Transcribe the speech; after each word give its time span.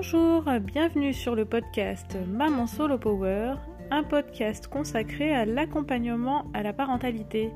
Bonjour, 0.00 0.44
bienvenue 0.60 1.12
sur 1.12 1.34
le 1.34 1.44
podcast 1.44 2.16
Maman 2.28 2.68
Solo 2.68 2.98
Power, 2.98 3.54
un 3.90 4.04
podcast 4.04 4.68
consacré 4.68 5.34
à 5.34 5.44
l'accompagnement 5.44 6.44
à 6.54 6.62
la 6.62 6.72
parentalité. 6.72 7.50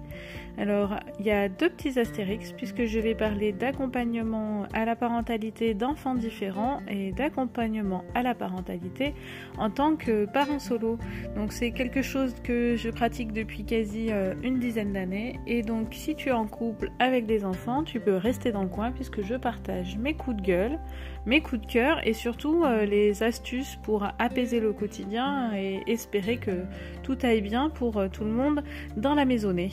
Alors, 0.58 0.96
il 1.18 1.26
y 1.26 1.30
a 1.30 1.48
deux 1.48 1.70
petits 1.70 1.98
astérix 1.98 2.52
puisque 2.52 2.84
je 2.84 2.98
vais 2.98 3.14
parler 3.14 3.52
d'accompagnement 3.52 4.66
à 4.74 4.84
la 4.84 4.96
parentalité 4.96 5.74
d'enfants 5.74 6.14
différents 6.14 6.80
et 6.88 7.12
d'accompagnement 7.12 8.04
à 8.14 8.22
la 8.22 8.34
parentalité 8.34 9.14
en 9.58 9.70
tant 9.70 9.96
que 9.96 10.26
parent 10.26 10.58
solo. 10.58 10.98
Donc, 11.36 11.52
c'est 11.52 11.72
quelque 11.72 12.02
chose 12.02 12.34
que 12.44 12.76
je 12.76 12.90
pratique 12.90 13.32
depuis 13.32 13.64
quasi 13.64 14.08
euh, 14.10 14.34
une 14.42 14.58
dizaine 14.58 14.92
d'années. 14.92 15.40
Et 15.46 15.62
donc, 15.62 15.88
si 15.92 16.14
tu 16.14 16.28
es 16.28 16.32
en 16.32 16.46
couple 16.46 16.90
avec 16.98 17.26
des 17.26 17.44
enfants, 17.44 17.82
tu 17.82 17.98
peux 17.98 18.16
rester 18.16 18.52
dans 18.52 18.62
le 18.62 18.68
coin 18.68 18.92
puisque 18.92 19.22
je 19.22 19.34
partage 19.34 19.96
mes 19.96 20.14
coups 20.14 20.36
de 20.36 20.42
gueule, 20.42 20.78
mes 21.26 21.40
coups 21.40 21.62
de 21.62 21.66
cœur 21.66 22.06
et 22.06 22.12
surtout 22.12 22.64
euh, 22.64 22.84
les 22.84 23.22
astuces 23.22 23.78
pour 23.82 24.06
apaiser 24.18 24.60
le 24.60 24.72
quotidien 24.72 25.52
et 25.54 25.82
espérer 25.86 26.36
que 26.36 26.64
tout 27.02 27.18
aille 27.22 27.40
bien 27.40 27.70
pour 27.70 27.96
euh, 27.96 28.08
tout 28.08 28.24
le 28.24 28.30
monde 28.30 28.62
dans 28.96 29.14
la 29.14 29.24
maisonnée. 29.24 29.70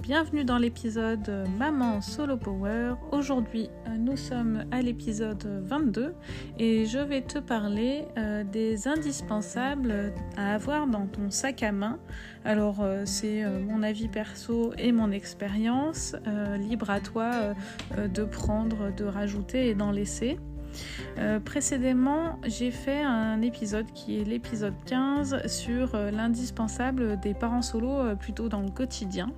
Bienvenue 0.00 0.44
dans 0.44 0.58
l'épisode 0.58 1.46
Maman 1.56 2.00
Solo 2.00 2.36
Power. 2.36 2.94
Aujourd'hui, 3.12 3.70
euh, 3.86 3.96
nous 3.96 4.16
sommes 4.16 4.64
à 4.72 4.82
l'épisode 4.82 5.46
22 5.62 6.14
et 6.58 6.84
je 6.84 6.98
vais 6.98 7.22
te 7.22 7.38
parler 7.38 8.06
euh, 8.16 8.42
des 8.42 8.88
indispensables 8.88 10.12
à 10.36 10.54
avoir 10.54 10.88
dans 10.88 11.06
ton 11.06 11.30
sac 11.30 11.62
à 11.62 11.70
main. 11.70 12.00
Alors, 12.44 12.84
c'est 13.04 13.44
mon 13.44 13.82
avis 13.82 14.08
perso 14.08 14.72
et 14.78 14.90
mon 14.90 15.12
expérience. 15.12 16.16
libre 16.58 16.90
à 16.90 17.00
toi 17.00 17.54
de 17.96 18.24
prendre, 18.24 18.94
de 18.94 19.04
rajouter 19.04 19.68
et 19.68 19.74
d'en 19.74 19.90
laisser. 19.90 20.38
Euh, 21.18 21.40
précédemment, 21.40 22.38
j'ai 22.46 22.70
fait 22.70 23.00
un 23.00 23.42
épisode 23.42 23.86
qui 23.92 24.20
est 24.20 24.24
l'épisode 24.24 24.74
15 24.86 25.46
sur 25.46 25.94
euh, 25.94 26.10
l'indispensable 26.10 27.18
des 27.20 27.34
parents 27.34 27.62
solos 27.62 27.98
euh, 27.98 28.14
plutôt 28.14 28.48
dans 28.48 28.60
le 28.60 28.70
quotidien. 28.70 29.30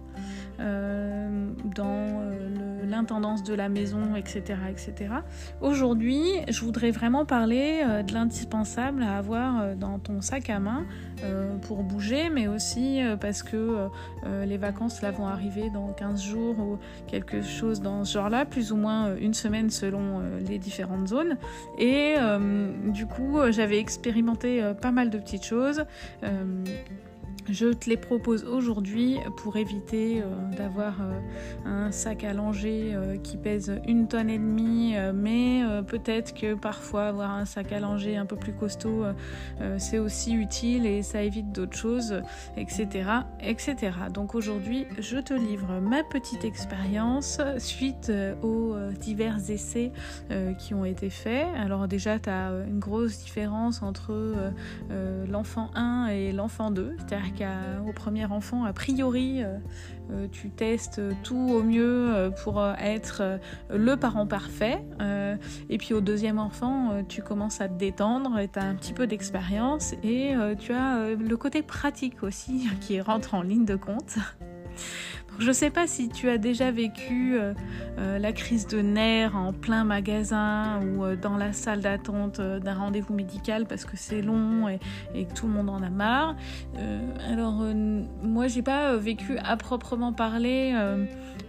Euh, 0.61 1.49
dans 1.75 1.87
euh, 1.87 2.85
l'intendance 2.85 3.43
de 3.43 3.55
la 3.55 3.71
maison, 3.71 4.15
etc. 4.15 4.59
etc. 4.69 5.15
Aujourd'hui, 5.63 6.23
je 6.49 6.61
voudrais 6.61 6.91
vraiment 6.91 7.25
parler 7.25 7.83
euh, 7.83 8.03
de 8.03 8.13
l'indispensable 8.13 9.03
à 9.03 9.17
avoir 9.17 9.75
dans 9.77 9.99
ton 9.99 10.21
sac 10.21 10.51
à 10.51 10.59
main 10.59 10.85
pour 11.63 11.83
bouger, 11.83 12.31
mais 12.31 12.49
aussi 12.49 13.01
parce 13.21 13.43
que 13.43 13.89
les 14.47 14.57
vacances 14.57 15.03
là 15.03 15.11
vont 15.11 15.27
arriver 15.27 15.69
dans 15.69 15.93
15 15.93 16.23
jours 16.23 16.59
ou 16.59 16.79
quelque 17.09 17.43
chose 17.43 17.83
dans 17.83 18.07
ce 18.07 18.15
genre-là, 18.15 18.47
plus 18.47 18.73
ou 18.73 18.77
moins 18.77 19.15
une 19.17 19.35
semaine 19.35 19.69
selon 19.69 20.23
les 20.49 20.59
différentes 20.59 21.09
zones. 21.09 21.37
Et 21.79 22.15
du 22.87 23.05
coup, 23.05 23.39
j'avais 23.51 23.79
expérimenté 23.79 24.63
pas 24.81 24.93
mal 24.93 25.11
de 25.11 25.19
petites 25.19 25.45
choses. 25.45 25.85
Je 27.49 27.73
te 27.73 27.89
les 27.89 27.97
propose 27.97 28.45
aujourd'hui 28.45 29.19
pour 29.37 29.57
éviter 29.57 30.23
euh, 30.23 30.57
d'avoir 30.57 31.01
euh, 31.01 31.21
un 31.65 31.91
sac 31.91 32.25
à 32.25 32.33
langer 32.33 32.93
euh, 32.95 33.17
qui 33.17 33.37
pèse 33.37 33.81
une 33.87 34.09
tonne 34.09 34.31
et 34.31 34.39
demie, 34.39 34.95
mais 35.15 35.63
peut-être 35.87 36.35
que 36.35 36.55
parfois 36.55 37.07
avoir 37.07 37.31
un 37.31 37.45
sac 37.45 37.73
à 37.73 37.81
langer 37.81 38.17
un 38.17 38.27
peu 38.27 38.37
plus 38.37 38.53
costaud, 38.53 39.05
c'est 39.79 39.99
aussi 39.99 40.33
utile 40.33 40.87
et 40.87 41.03
ça 41.03 41.23
évite 41.23 41.53
d'autres 41.53 41.77
choses, 41.77 42.23
etc., 42.57 43.09
etc. 43.41 43.93
Donc 44.13 44.35
aujourd'hui, 44.35 44.87
je 44.99 45.19
te 45.19 45.35
livre 45.35 45.81
ma 45.81 46.03
petite 46.03 46.45
expérience 46.45 47.41
suite 47.59 48.13
aux 48.43 48.75
divers 48.99 49.39
essais 49.51 49.93
qui 50.59 50.75
ont 50.75 50.85
été 50.85 51.11
faits. 51.11 51.47
Alors 51.57 51.89
déjà, 51.89 52.19
tu 52.19 52.31
as 52.31 52.51
une 52.67 52.81
grosse 52.81 53.19
différence 53.19 53.83
entre 53.83 54.53
l'enfant 55.29 55.71
1 55.75 56.09
et 56.09 56.33
l'enfant 56.33 56.71
2, 56.71 56.97
c'est-à-dire 56.99 57.30
au 57.87 57.93
premier 57.93 58.27
enfant, 58.27 58.65
a 58.65 58.73
priori, 58.73 59.43
euh, 59.43 59.59
euh, 60.11 60.27
tu 60.31 60.51
testes 60.51 61.01
tout 61.23 61.37
au 61.37 61.63
mieux 61.63 62.15
euh, 62.15 62.31
pour 62.31 62.65
être 62.79 63.39
le 63.71 63.97
parent 63.97 64.27
parfait. 64.27 64.83
et 65.69 65.79
puis 65.79 65.95
au 65.95 66.01
deuxième 66.01 66.39
enfant, 66.39 67.03
tu 67.09 67.23
commences 67.23 67.61
à 67.61 67.69
te 67.69 67.75
détendre 67.75 68.39
et 68.39 68.49
tu 68.49 68.59
as 68.59 68.65
un 68.65 68.75
petit 68.75 68.93
peu 68.93 69.07
d'expérience. 69.07 69.95
Et 70.03 70.35
tu 70.59 70.73
as 70.73 71.15
le 71.15 71.37
côté 71.37 71.63
pratique 71.63 72.23
aussi 72.23 72.69
qui 72.81 73.01
rentre 73.01 73.35
en 73.35 73.43
ligne 73.43 73.65
de 73.65 73.77
compte. 73.77 74.17
Je 75.39 75.49
ne 75.49 75.53
sais 75.53 75.71
pas 75.71 75.87
si 75.87 76.09
tu 76.09 76.29
as 76.29 76.37
déjà 76.37 76.71
vécu 76.71 77.35
euh, 77.35 77.55
euh, 77.99 78.19
la 78.19 78.33
crise 78.33 78.67
de 78.67 78.81
nerfs 78.81 79.37
en 79.37 79.53
plein 79.53 79.85
magasin 79.85 80.81
ou 80.83 81.05
euh, 81.05 81.17
dans 81.17 81.37
la 81.37 81.53
salle 81.53 81.81
d'attente 81.81 82.41
d'un 82.41 82.75
rendez-vous 82.75 83.15
médical 83.15 83.67
parce 83.67 83.85
que 83.85 83.97
c'est 83.97 84.21
long 84.21 84.69
et, 84.69 85.25
que 85.25 85.33
tout 85.33 85.47
le 85.47 85.55
monde 85.55 85.71
en 85.71 85.83
a 85.83 85.91
marre. 85.91 86.37
alors 87.31 87.65
moi 88.23 88.49
j'ai 88.49 88.63
pas 88.63 88.97
vécu 88.97 89.39
à 89.39 89.57
proprement 89.57 90.13
parler 90.13 90.75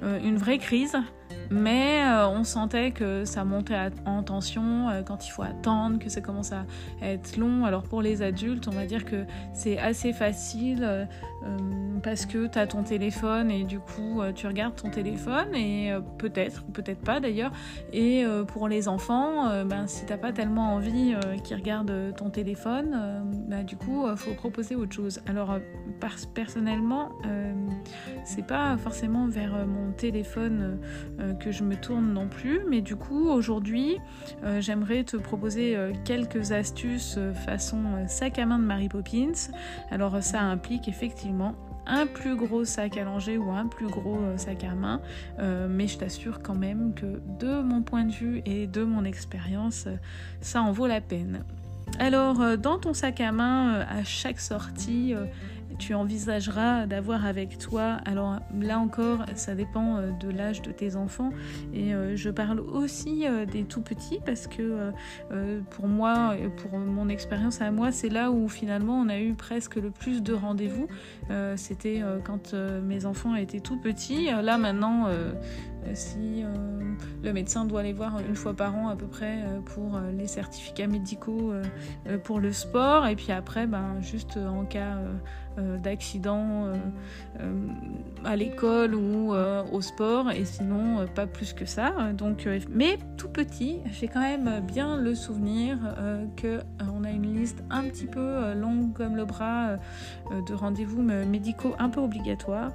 une 0.01 0.37
vraie 0.37 0.57
crise 0.57 0.97
mais 1.51 2.01
euh, 2.01 2.28
on 2.29 2.44
sentait 2.44 2.91
que 2.91 3.25
ça 3.25 3.44
montait 3.44 3.75
en 4.06 4.23
tension 4.23 4.89
euh, 4.89 5.01
quand 5.03 5.28
il 5.28 5.31
faut 5.31 5.44
attendre, 5.44 6.00
que 6.00 6.09
ça 6.09 6.22
commence 6.22 6.53
à 6.53 6.66
être 7.01 7.35
long. 7.38 7.66
Alors 7.66 7.84
pour 7.84 8.01
les 8.01 8.22
adultes, 8.22 8.67
on 8.69 8.72
va 8.72 8.85
dire 8.85 9.03
que 9.03 9.25
c'est 9.53 9.78
assez 9.78 10.13
facile 10.13 10.79
euh, 10.81 11.06
parce 12.01 12.25
que 12.25 12.47
tu 12.47 12.57
as 12.57 12.67
ton 12.67 12.84
téléphone 12.84 13.51
et 13.51 13.63
du 13.63 13.79
coup 13.79 14.22
tu 14.34 14.47
regardes 14.47 14.75
ton 14.75 14.90
téléphone 14.90 15.53
et 15.56 15.91
peut-être, 16.17 16.63
ou 16.67 16.72
peut-être 16.72 17.01
pas 17.01 17.19
d'ailleurs. 17.19 17.51
Et 17.91 18.23
pour 18.47 18.67
les 18.67 18.88
enfants, 18.88 19.63
ben, 19.66 19.88
si 19.88 20.06
t'as 20.06 20.17
pas 20.17 20.31
tellement 20.31 20.75
envie 20.75 21.16
qu'ils 21.44 21.57
regardent 21.57 22.13
ton 22.16 22.29
téléphone, 22.29 23.23
ben, 23.47 23.63
du 23.63 23.75
coup 23.75 24.06
faut 24.16 24.34
proposer 24.34 24.75
autre 24.75 24.94
chose. 24.94 25.22
Alors 25.28 25.57
personnellement, 26.34 27.09
c'est 28.23 28.45
pas 28.45 28.78
forcément 28.78 29.28
vers 29.28 29.66
mon 29.66 29.91
téléphone 29.91 30.79
je 31.50 31.63
me 31.63 31.75
tourne 31.75 32.13
non 32.13 32.28
plus, 32.28 32.62
mais 32.69 32.81
du 32.81 32.96
coup 32.96 33.29
aujourd'hui 33.29 33.97
euh, 34.44 34.62
j'aimerais 34.62 35.03
te 35.03 35.18
proposer 35.18 35.75
euh, 35.75 35.94
quelques 36.06 36.52
astuces 36.52 37.16
euh, 37.18 37.34
façon 37.34 38.06
sac 38.07 38.38
à 38.38 38.46
main 38.46 38.59
de 38.59 38.63
Mary 38.63 38.90
Poppins. 38.90 39.52
Alors 39.90 40.22
ça 40.22 40.41
implique 40.41 40.88
effectivement 40.88 41.56
un 41.88 42.06
plus 42.06 42.35
gros 42.35 42.66
sac 42.66 42.97
à 42.97 43.03
langer 43.03 43.38
ou 43.38 43.50
un 43.52 43.66
plus 43.66 43.88
gros 43.88 44.19
sac 44.38 44.63
à 44.63 44.75
main, 44.75 45.02
mais 45.68 45.88
je 45.88 45.97
t'assure 45.97 46.44
quand 46.44 46.53
même 46.53 46.94
que 46.94 47.19
de 47.40 47.62
mon 47.63 47.81
point 47.81 48.03
de 48.03 48.12
vue 48.12 48.44
et 48.46 48.68
de 48.68 48.84
mon 48.84 49.03
expérience, 49.03 49.88
ça 50.41 50.62
en 50.62 50.72
vaut 50.72 50.85
la 50.85 51.02
peine. 51.02 51.44
Alors, 51.97 52.56
dans 52.59 52.78
ton 52.78 52.94
sac 52.94 53.19
à 53.19 53.31
main, 53.31 53.79
à 53.90 54.03
chaque 54.03 54.40
sortie, 54.40 55.16
tu 55.81 55.95
envisageras 55.95 56.85
d'avoir 56.85 57.25
avec 57.25 57.57
toi. 57.57 57.97
Alors 58.05 58.39
là 58.53 58.77
encore, 58.77 59.25
ça 59.35 59.55
dépend 59.55 59.97
euh, 59.97 60.11
de 60.11 60.29
l'âge 60.29 60.61
de 60.61 60.71
tes 60.71 60.95
enfants. 60.95 61.31
Et 61.73 61.95
euh, 61.95 62.15
je 62.15 62.29
parle 62.29 62.59
aussi 62.59 63.25
euh, 63.25 63.45
des 63.45 63.63
tout 63.63 63.81
petits 63.81 64.19
parce 64.23 64.45
que 64.45 64.91
pour 65.71 65.87
moi, 65.87 66.35
pour 66.57 66.77
mon 66.77 67.09
expérience 67.09 67.61
à 67.61 67.71
moi, 67.71 67.91
c'est 67.91 68.09
là 68.09 68.31
où 68.31 68.47
finalement 68.47 68.99
on 68.99 69.09
a 69.09 69.19
eu 69.19 69.33
presque 69.33 69.75
le 69.75 69.89
plus 69.89 70.21
de 70.21 70.33
rendez-vous. 70.33 70.87
C'était 71.55 72.01
quand 72.23 72.53
mes 72.53 73.05
enfants 73.05 73.35
étaient 73.35 73.59
tout 73.59 73.79
petits. 73.79 74.25
Là 74.25 74.57
maintenant, 74.57 75.07
si 75.93 76.43
le 77.23 77.33
médecin 77.33 77.65
doit 77.65 77.83
les 77.83 77.93
voir 77.93 78.19
une 78.19 78.35
fois 78.35 78.53
par 78.53 78.75
an 78.75 78.89
à 78.89 78.95
peu 78.95 79.07
près 79.07 79.43
pour 79.65 79.99
les 80.17 80.27
certificats 80.27 80.87
médicaux 80.87 81.53
pour 82.23 82.39
le 82.39 82.51
sport. 82.51 83.07
Et 83.07 83.15
puis 83.15 83.31
après, 83.31 83.67
ben, 83.67 84.01
juste 84.01 84.37
en 84.37 84.66
cas 84.66 84.99
d'accidents 85.57 86.65
euh, 86.65 86.75
euh, 87.39 87.67
à 88.23 88.35
l'école 88.35 88.95
ou 88.95 89.33
au 89.33 89.81
sport 89.81 90.31
et 90.31 90.45
sinon 90.45 91.05
pas 91.15 91.27
plus 91.27 91.53
que 91.53 91.65
ça. 91.65 92.13
Donc, 92.13 92.47
mais 92.69 92.97
tout 93.17 93.29
petit, 93.29 93.79
j'ai 93.91 94.07
quand 94.07 94.21
même 94.21 94.61
bien 94.61 94.97
le 94.97 95.15
souvenir 95.15 95.77
que 96.35 96.59
on 96.93 97.03
a 97.03 97.09
une 97.09 97.33
liste 97.33 97.63
un 97.69 97.83
petit 97.83 98.05
peu 98.05 98.53
longue 98.53 98.93
comme 98.93 99.15
le 99.15 99.25
bras 99.25 99.77
de 100.29 100.53
rendez-vous 100.53 101.01
médicaux 101.01 101.73
un 101.79 101.89
peu 101.89 101.99
obligatoires. 101.99 102.71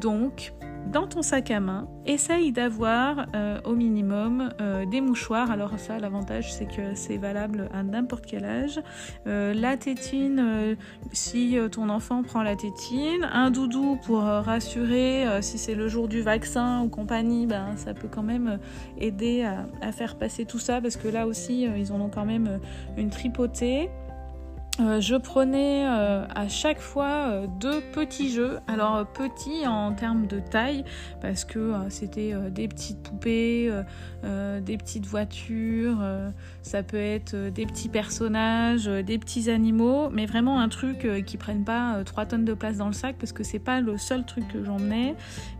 Donc, 0.00 0.52
dans 0.92 1.06
ton 1.06 1.22
sac 1.22 1.50
à 1.50 1.60
main, 1.60 1.88
essaye 2.06 2.52
d'avoir 2.52 3.26
au 3.64 3.74
minimum 3.74 4.50
des 4.90 5.00
mouchoirs. 5.00 5.50
Alors 5.50 5.78
ça, 5.78 5.98
l'avantage, 5.98 6.52
c'est 6.52 6.66
que 6.66 6.94
c'est 6.94 7.16
valable 7.16 7.68
à 7.74 7.82
n'importe 7.82 8.26
quel 8.26 8.44
âge. 8.44 8.80
la 9.26 9.76
tétine, 9.76 10.76
si 11.12 11.58
ton 11.72 11.88
enfant 11.88 12.13
prend 12.22 12.42
la 12.42 12.56
tétine, 12.56 13.28
un 13.32 13.50
doudou 13.50 13.98
pour 14.04 14.24
euh, 14.24 14.40
rassurer 14.40 15.26
euh, 15.26 15.42
si 15.42 15.58
c'est 15.58 15.74
le 15.74 15.88
jour 15.88 16.08
du 16.08 16.22
vaccin 16.22 16.82
ou 16.82 16.88
compagnie, 16.88 17.46
ben, 17.46 17.76
ça 17.76 17.94
peut 17.94 18.08
quand 18.10 18.22
même 18.22 18.48
euh, 18.48 18.56
aider 18.98 19.42
à, 19.80 19.92
faire 19.92 20.16
passer 20.16 20.44
tout 20.44 20.58
ça 20.58 20.80
parce 20.80 20.96
que 20.96 21.08
là 21.08 21.26
aussi 21.26 21.62
ils 21.62 21.92
en 21.92 22.00
ont 22.00 22.08
quand 22.08 22.24
même 22.24 22.58
une 22.96 23.10
tripotée. 23.10 23.90
Euh, 24.80 25.00
je 25.00 25.14
prenais 25.14 25.86
euh, 25.86 26.26
à 26.34 26.48
chaque 26.48 26.80
fois 26.80 27.28
euh, 27.28 27.46
deux 27.60 27.80
petits 27.92 28.30
jeux. 28.30 28.58
Alors 28.66 29.06
petits 29.06 29.66
en 29.68 29.92
termes 29.92 30.26
de 30.26 30.40
taille 30.40 30.84
parce 31.20 31.44
que 31.44 31.72
c'était 31.90 32.34
des 32.50 32.66
petites 32.66 33.02
poupées, 33.02 33.70
des 34.22 34.76
petites 34.76 35.06
voitures, 35.06 35.98
ça 36.62 36.82
peut 36.82 36.96
être 36.96 37.34
des 37.50 37.66
petits 37.66 37.88
personnages, 37.88 38.86
des 38.86 39.18
petits 39.18 39.50
animaux, 39.50 40.08
mais 40.10 40.26
vraiment 40.26 40.60
un 40.60 40.68
truc 40.68 41.06
qui 41.24 41.36
prenne 41.36 41.64
pas 41.64 42.02
3 42.04 42.26
tonnes 42.26 42.44
de 42.44 42.54
place 42.54 42.78
dans 42.78 42.86
le 42.86 42.92
sac 42.92 43.16
parce 43.18 43.32
que 43.32 43.44
c'est 43.44 43.58
pas 43.58 43.80
le 43.80 43.96
seul 43.96 44.24
truc 44.24 44.48
que 44.48 44.64
j'emmenais. 44.64 45.14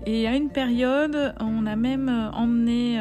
Et 0.07 0.27
à 0.27 0.35
une 0.35 0.51
période, 0.51 1.35
on 1.41 1.67
a 1.67 1.77
même 1.77 2.31
emmené 2.35 3.01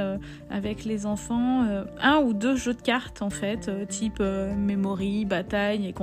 avec 0.50 0.86
les 0.86 1.06
enfants 1.06 1.65
un 2.01 2.18
ou 2.19 2.33
deux 2.33 2.56
jeux 2.56 2.74
de 2.74 2.81
cartes 2.81 3.21
en 3.21 3.30
fait, 3.30 3.71
type 3.88 4.19
memory, 4.19 5.25
bataille 5.25 5.88
et 5.88 5.94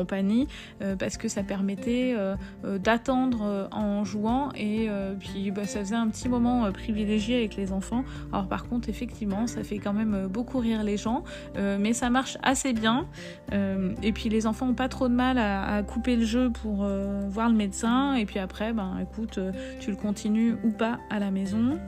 euh, 0.83 0.97
parce 0.97 1.17
que 1.17 1.29
ça 1.29 1.43
permettait 1.43 2.15
euh, 2.17 2.37
euh, 2.65 2.79
d'attendre 2.79 3.69
en 3.73 4.05
jouant 4.05 4.51
et 4.55 4.89
puis 5.19 5.51
bah, 5.51 5.67
ça 5.67 5.81
faisait 5.81 5.97
un 5.97 6.09
petit 6.09 6.29
moment 6.29 6.71
privilégié 6.73 7.37
avec 7.39 7.57
les 7.57 7.73
enfants. 7.73 8.05
Alors 8.33 8.47
par 8.47 8.65
contre, 8.65 8.89
effectivement, 8.89 9.47
ça 9.47 9.63
fait 9.63 9.79
quand 9.79 9.93
même 9.93 10.27
beaucoup 10.29 10.59
rire 10.59 10.83
les 10.83 10.97
gens, 10.97 11.25
mais 11.57 11.93
ça 11.93 12.11
marche 12.11 12.39
assez 12.43 12.73
bien. 12.73 13.07
et 13.53 14.13
puis 14.13 14.29
les 14.29 14.47
enfants 14.47 14.69
ont 14.69 14.75
pas 14.75 14.89
trop 14.89 15.09
de 15.09 15.15
mal 15.15 15.39
à, 15.39 15.83
couper 15.83 16.17
le 16.17 16.25
jeu 16.25 16.51
pour 16.51 16.87
voir 17.29 17.49
le 17.49 17.57
médecin. 17.57 18.15
Et 18.15 18.27
puis 18.27 18.39
après, 18.39 18.73
ben 18.73 18.99
écoute, 19.03 19.39
tu 19.81 19.91
le 19.91 19.97
continues 19.97 20.57
ou 20.65 20.71
pas 20.71 20.99
à 21.11 21.19
la 21.19 21.31
maison. 21.31 21.79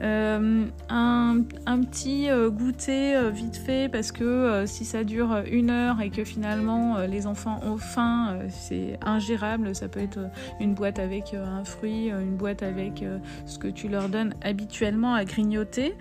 Un, 0.00 0.66
un, 0.88 1.80
petit 1.80 2.28
goûter 2.50 3.30
vite 3.30 3.56
fait 3.56 3.88
parce 3.90 4.12
que 4.12 4.64
si 4.66 4.84
ça 4.84 5.04
dure 5.04 5.42
une 5.50 5.70
heure 5.70 6.00
et 6.00 6.10
que 6.10 6.24
finalement 6.24 6.98
les 7.06 7.26
enfants 7.26 7.53
ont 7.62 7.76
faim, 7.76 8.34
euh, 8.34 8.46
c'est 8.48 8.98
ingérable. 9.02 9.74
Ça 9.74 9.88
peut 9.88 10.00
être 10.00 10.18
euh, 10.18 10.28
une 10.60 10.74
boîte 10.74 10.98
avec 10.98 11.34
euh, 11.34 11.44
un 11.44 11.64
fruit, 11.64 12.08
une 12.08 12.36
boîte 12.36 12.62
avec 12.62 13.04
ce 13.46 13.58
que 13.58 13.68
tu 13.68 13.88
leur 13.88 14.08
donnes 14.08 14.34
habituellement 14.42 15.14
à 15.14 15.24
grignoter, 15.24 15.94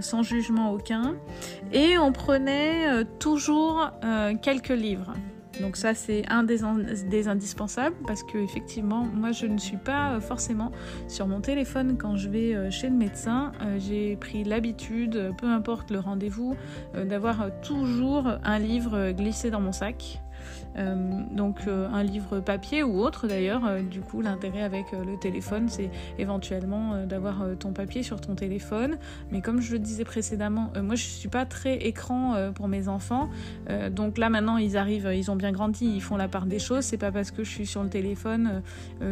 sans 0.00 0.22
jugement 0.22 0.72
aucun. 0.72 1.16
Et 1.72 1.98
on 1.98 2.12
prenait 2.12 3.04
toujours 3.18 3.90
quelques 4.42 4.68
livres. 4.68 5.12
Donc 5.60 5.76
ça 5.76 5.94
c'est 5.94 6.24
un 6.30 6.44
des, 6.44 6.58
des, 7.08 7.28
indispensables 7.28 7.96
parce 8.06 8.22
que 8.22 8.38
effectivement 8.38 9.04
moi 9.12 9.32
je 9.32 9.46
ne 9.46 9.58
suis 9.58 9.76
pas 9.76 10.20
forcément 10.20 10.70
sur 11.08 11.26
mon 11.26 11.40
téléphone 11.40 11.96
quand 11.98 12.16
je 12.16 12.28
vais 12.28 12.70
chez 12.70 12.88
le 12.88 12.96
médecin. 12.96 13.52
J'ai 13.78 14.16
pris 14.16 14.44
l'habitude, 14.44 15.32
peu 15.38 15.46
importe 15.46 15.90
le 15.90 15.98
rendez-vous, 15.98 16.56
d'avoir 16.94 17.50
toujours 17.60 18.28
un 18.44 18.58
livre 18.58 19.12
glissé 19.12 19.50
dans 19.50 19.60
mon 19.60 19.72
sac. 19.72 20.20
Euh, 20.76 20.94
donc 21.32 21.60
euh, 21.66 21.88
un 21.92 22.02
livre 22.02 22.40
papier 22.40 22.82
ou 22.82 23.00
autre 23.00 23.26
d'ailleurs. 23.26 23.66
Euh, 23.66 23.82
du 23.82 24.00
coup, 24.00 24.20
l'intérêt 24.20 24.62
avec 24.62 24.92
le 24.92 25.18
téléphone, 25.18 25.68
c'est 25.68 25.90
éventuellement 26.18 27.04
d'avoir 27.06 27.44
ton 27.58 27.72
papier 27.72 28.02
sur 28.02 28.20
ton 28.20 28.34
téléphone. 28.34 28.98
Mais 29.30 29.40
comme 29.40 29.60
je 29.60 29.72
le 29.72 29.78
disais 29.78 30.04
précédemment, 30.04 30.70
moi 30.82 30.94
je 30.94 31.04
suis 31.04 31.28
pas 31.28 31.46
très 31.46 31.76
écran 31.76 32.34
pour 32.54 32.68
mes 32.68 32.88
enfants. 32.88 33.28
donc 33.90 34.18
là 34.18 34.30
maintenant 34.30 34.56
ils 34.56 34.76
arrivent, 34.76 35.10
ils 35.14 35.30
ont 35.30 35.36
bien 35.36 35.52
grandi, 35.52 35.86
ils 35.86 36.02
font 36.02 36.16
la 36.16 36.28
part 36.28 36.46
des 36.46 36.58
choses. 36.58 36.84
C'est 36.84 36.98
pas 36.98 37.12
parce 37.12 37.30
que 37.30 37.44
je 37.44 37.50
suis 37.50 37.66
sur 37.66 37.82
le 37.82 37.88
téléphone 37.88 38.62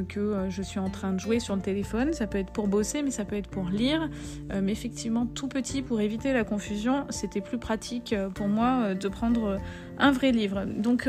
que 0.08 0.46
je 0.48 0.62
suis 0.62 0.78
en 0.78 0.90
train 0.90 1.12
de 1.12 1.20
jouer 1.20 1.40
sur 1.40 1.56
le 1.56 1.62
téléphone. 1.62 2.12
Ça 2.12 2.26
peut 2.26 2.38
être 2.38 2.52
pour 2.52 2.68
bosser, 2.68 3.02
mais 3.02 3.10
ça 3.10 3.24
peut 3.24 3.36
être 3.36 3.48
pour 3.48 3.68
lire. 3.68 4.08
mais 4.62 4.72
effectivement, 4.72 5.26
tout 5.26 5.48
petit 5.48 5.82
pour 5.82 6.00
éviter 6.00 6.32
la 6.32 6.44
confusion, 6.44 7.04
c'était 7.10 7.40
plus 7.40 7.58
pratique 7.58 8.14
pour 8.34 8.48
moi 8.48 8.94
de 8.94 9.08
prendre 9.08 9.58
un 9.98 10.10
vrai 10.10 10.32
livre. 10.32 10.64
Donc 10.64 11.08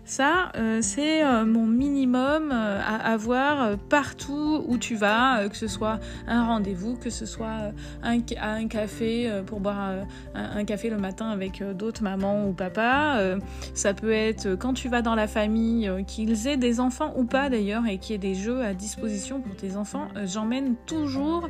ça, 0.11 0.51
euh, 0.57 0.79
c'est 0.81 1.23
euh, 1.23 1.45
mon 1.45 1.65
minimum 1.65 2.51
euh, 2.51 2.81
à 2.85 3.13
avoir 3.13 3.77
partout 3.77 4.61
où 4.67 4.77
tu 4.77 4.95
vas, 4.95 5.47
que 5.47 5.55
ce 5.55 5.69
soit 5.69 6.01
un 6.27 6.45
rendez-vous, 6.45 6.97
que 6.97 7.09
ce 7.09 7.25
soit 7.25 7.71
un, 8.03 8.17
un 8.41 8.67
café 8.67 9.31
pour 9.45 9.61
boire 9.61 9.93
un, 10.35 10.65
café 10.65 10.89
le 10.89 10.97
matin 10.97 11.29
avec 11.29 11.63
d'autres 11.77 12.03
mamans 12.03 12.45
ou 12.45 12.51
papas. 12.51 13.37
ça 13.73 13.93
peut 13.93 14.11
être 14.11 14.55
quand 14.55 14.73
tu 14.73 14.89
vas 14.89 15.01
dans 15.01 15.15
la 15.15 15.27
famille, 15.27 15.89
qu'ils 16.07 16.47
aient 16.47 16.57
des 16.57 16.81
enfants 16.81 17.13
ou 17.15 17.23
pas 17.23 17.49
d'ailleurs, 17.49 17.87
et 17.87 17.97
qu'il 17.97 18.13
y 18.13 18.15
ait 18.15 18.33
des 18.33 18.35
jeux 18.35 18.61
à 18.63 18.73
disposition 18.73 19.39
pour 19.39 19.55
tes 19.55 19.77
enfants. 19.77 20.09
J'emmène 20.25 20.75
toujours 20.85 21.47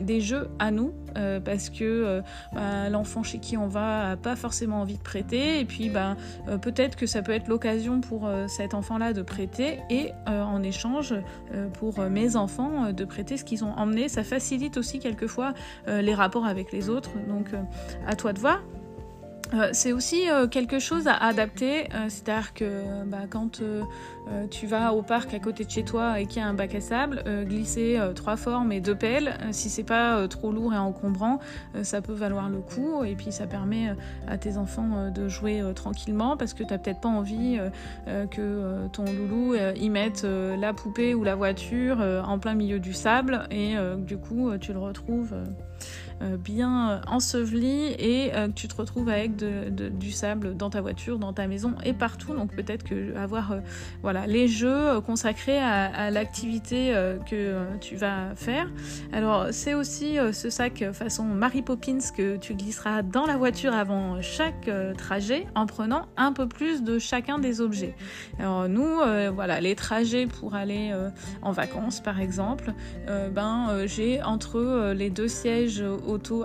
des 0.00 0.20
jeux 0.20 0.48
à 0.58 0.70
nous 0.70 0.92
parce 1.44 1.70
que 1.70 2.22
bah, 2.52 2.88
l'enfant 2.90 3.22
chez 3.22 3.38
qui 3.38 3.56
on 3.56 3.68
va 3.68 4.08
n'a 4.08 4.16
pas 4.16 4.36
forcément 4.36 4.80
envie 4.80 4.98
de 4.98 5.02
prêter, 5.02 5.60
et 5.60 5.64
puis 5.64 5.90
bah, 5.90 6.16
peut-être 6.60 6.96
que 6.96 7.06
ça 7.06 7.22
peut 7.22 7.32
être 7.32 7.48
l'occasion 7.52 8.00
pour 8.00 8.26
euh, 8.26 8.48
cet 8.48 8.72
enfant-là 8.72 9.12
de 9.12 9.20
prêter 9.20 9.80
et 9.90 10.12
euh, 10.26 10.42
en 10.42 10.62
échange 10.62 11.12
euh, 11.52 11.68
pour 11.68 12.00
mes 12.00 12.34
enfants 12.34 12.92
de 12.92 13.04
prêter 13.04 13.36
ce 13.36 13.44
qu'ils 13.44 13.62
ont 13.62 13.72
emmené. 13.72 14.08
Ça 14.08 14.24
facilite 14.24 14.78
aussi 14.78 14.98
quelquefois 14.98 15.52
les 15.86 16.14
rapports 16.14 16.46
avec 16.46 16.72
les 16.72 16.88
autres. 16.88 17.10
Donc 17.28 17.48
à 18.06 18.16
toi 18.16 18.32
de 18.32 18.38
voir. 18.38 18.62
Euh, 19.54 19.68
c'est 19.72 19.92
aussi 19.92 20.30
euh, 20.30 20.46
quelque 20.46 20.78
chose 20.78 21.06
à 21.08 21.14
adapter, 21.14 21.84
euh, 21.94 22.06
c'est-à-dire 22.08 22.54
que 22.54 23.04
bah, 23.06 23.26
quand 23.28 23.60
tu 24.50 24.66
vas 24.66 24.94
au 24.94 25.02
parc 25.02 25.34
à 25.34 25.38
côté 25.40 25.64
de 25.64 25.70
chez 25.70 25.84
toi 25.84 26.20
et 26.20 26.26
qu'il 26.26 26.40
y 26.40 26.44
a 26.44 26.48
un 26.48 26.54
bac 26.54 26.74
à 26.74 26.80
sable, 26.80 27.24
glisser 27.44 27.98
trois 28.14 28.36
formes 28.36 28.70
et 28.70 28.80
deux 28.80 28.94
pelles, 28.94 29.36
si 29.50 29.68
c'est 29.68 29.82
pas 29.82 30.26
trop 30.28 30.52
lourd 30.52 30.72
et 30.72 30.78
encombrant, 30.78 31.40
ça 31.82 32.00
peut 32.00 32.12
valoir 32.12 32.48
le 32.48 32.58
coup 32.58 33.02
et 33.04 33.16
puis 33.16 33.32
ça 33.32 33.46
permet 33.46 33.94
à 34.28 34.38
tes 34.38 34.56
enfants 34.56 35.10
de 35.10 35.28
jouer 35.28 35.62
tranquillement 35.74 36.36
parce 36.36 36.54
que 36.54 36.62
tu 36.62 36.72
n'as 36.72 36.78
peut-être 36.78 37.00
pas 37.00 37.08
envie 37.08 37.58
que 38.06 38.86
ton 38.92 39.04
loulou 39.04 39.54
y 39.54 39.90
mette 39.90 40.24
la 40.24 40.72
poupée 40.72 41.14
ou 41.14 41.24
la 41.24 41.34
voiture 41.34 41.98
en 42.00 42.38
plein 42.38 42.54
milieu 42.54 42.78
du 42.78 42.92
sable 42.92 43.46
et 43.50 43.74
du 43.98 44.18
coup 44.18 44.56
tu 44.58 44.72
le 44.72 44.78
retrouves 44.78 45.34
bien 46.38 46.90
euh, 46.90 47.00
enseveli 47.06 47.94
et 47.98 48.34
euh, 48.34 48.48
que 48.48 48.52
tu 48.52 48.68
te 48.68 48.76
retrouves 48.76 49.08
avec 49.08 49.36
du 49.36 50.12
sable 50.12 50.56
dans 50.56 50.70
ta 50.70 50.80
voiture, 50.80 51.18
dans 51.18 51.32
ta 51.32 51.46
maison 51.46 51.74
et 51.84 51.92
partout. 51.92 52.34
Donc 52.34 52.54
peut-être 52.54 52.84
que 52.84 53.16
avoir 53.16 53.56
voilà 54.02 54.26
les 54.26 54.48
jeux 54.48 55.00
consacrés 55.00 55.58
à, 55.58 56.10
l'activité 56.10 56.92
que 57.28 57.64
tu 57.80 57.96
vas 57.96 58.34
faire. 58.36 58.70
Alors 59.12 59.48
c'est 59.50 59.74
aussi 59.74 60.16
ce 60.32 60.50
sac 60.50 60.84
façon 60.92 61.24
Mary 61.24 61.62
Poppins 61.62 61.98
que 62.16 62.36
tu 62.36 62.54
glisseras 62.54 63.02
dans 63.02 63.26
la 63.26 63.36
voiture 63.36 63.74
avant 63.74 64.20
chaque 64.20 64.70
trajet 64.96 65.46
en 65.54 65.66
prenant 65.66 66.06
un 66.16 66.32
peu 66.32 66.48
plus 66.48 66.82
de 66.82 66.98
chacun 66.98 67.38
des 67.38 67.60
objets. 67.60 67.94
Alors 68.38 68.68
nous 68.68 68.98
voilà 69.34 69.60
les 69.60 69.74
trajets 69.74 70.26
pour 70.26 70.54
aller 70.54 70.92
en 71.42 71.52
vacances 71.52 72.00
par 72.00 72.20
exemple, 72.20 72.72
ben 73.06 73.86
j'ai 73.86 74.22
entre 74.22 74.92
les 74.92 75.10
deux 75.10 75.28
sièges 75.28 75.82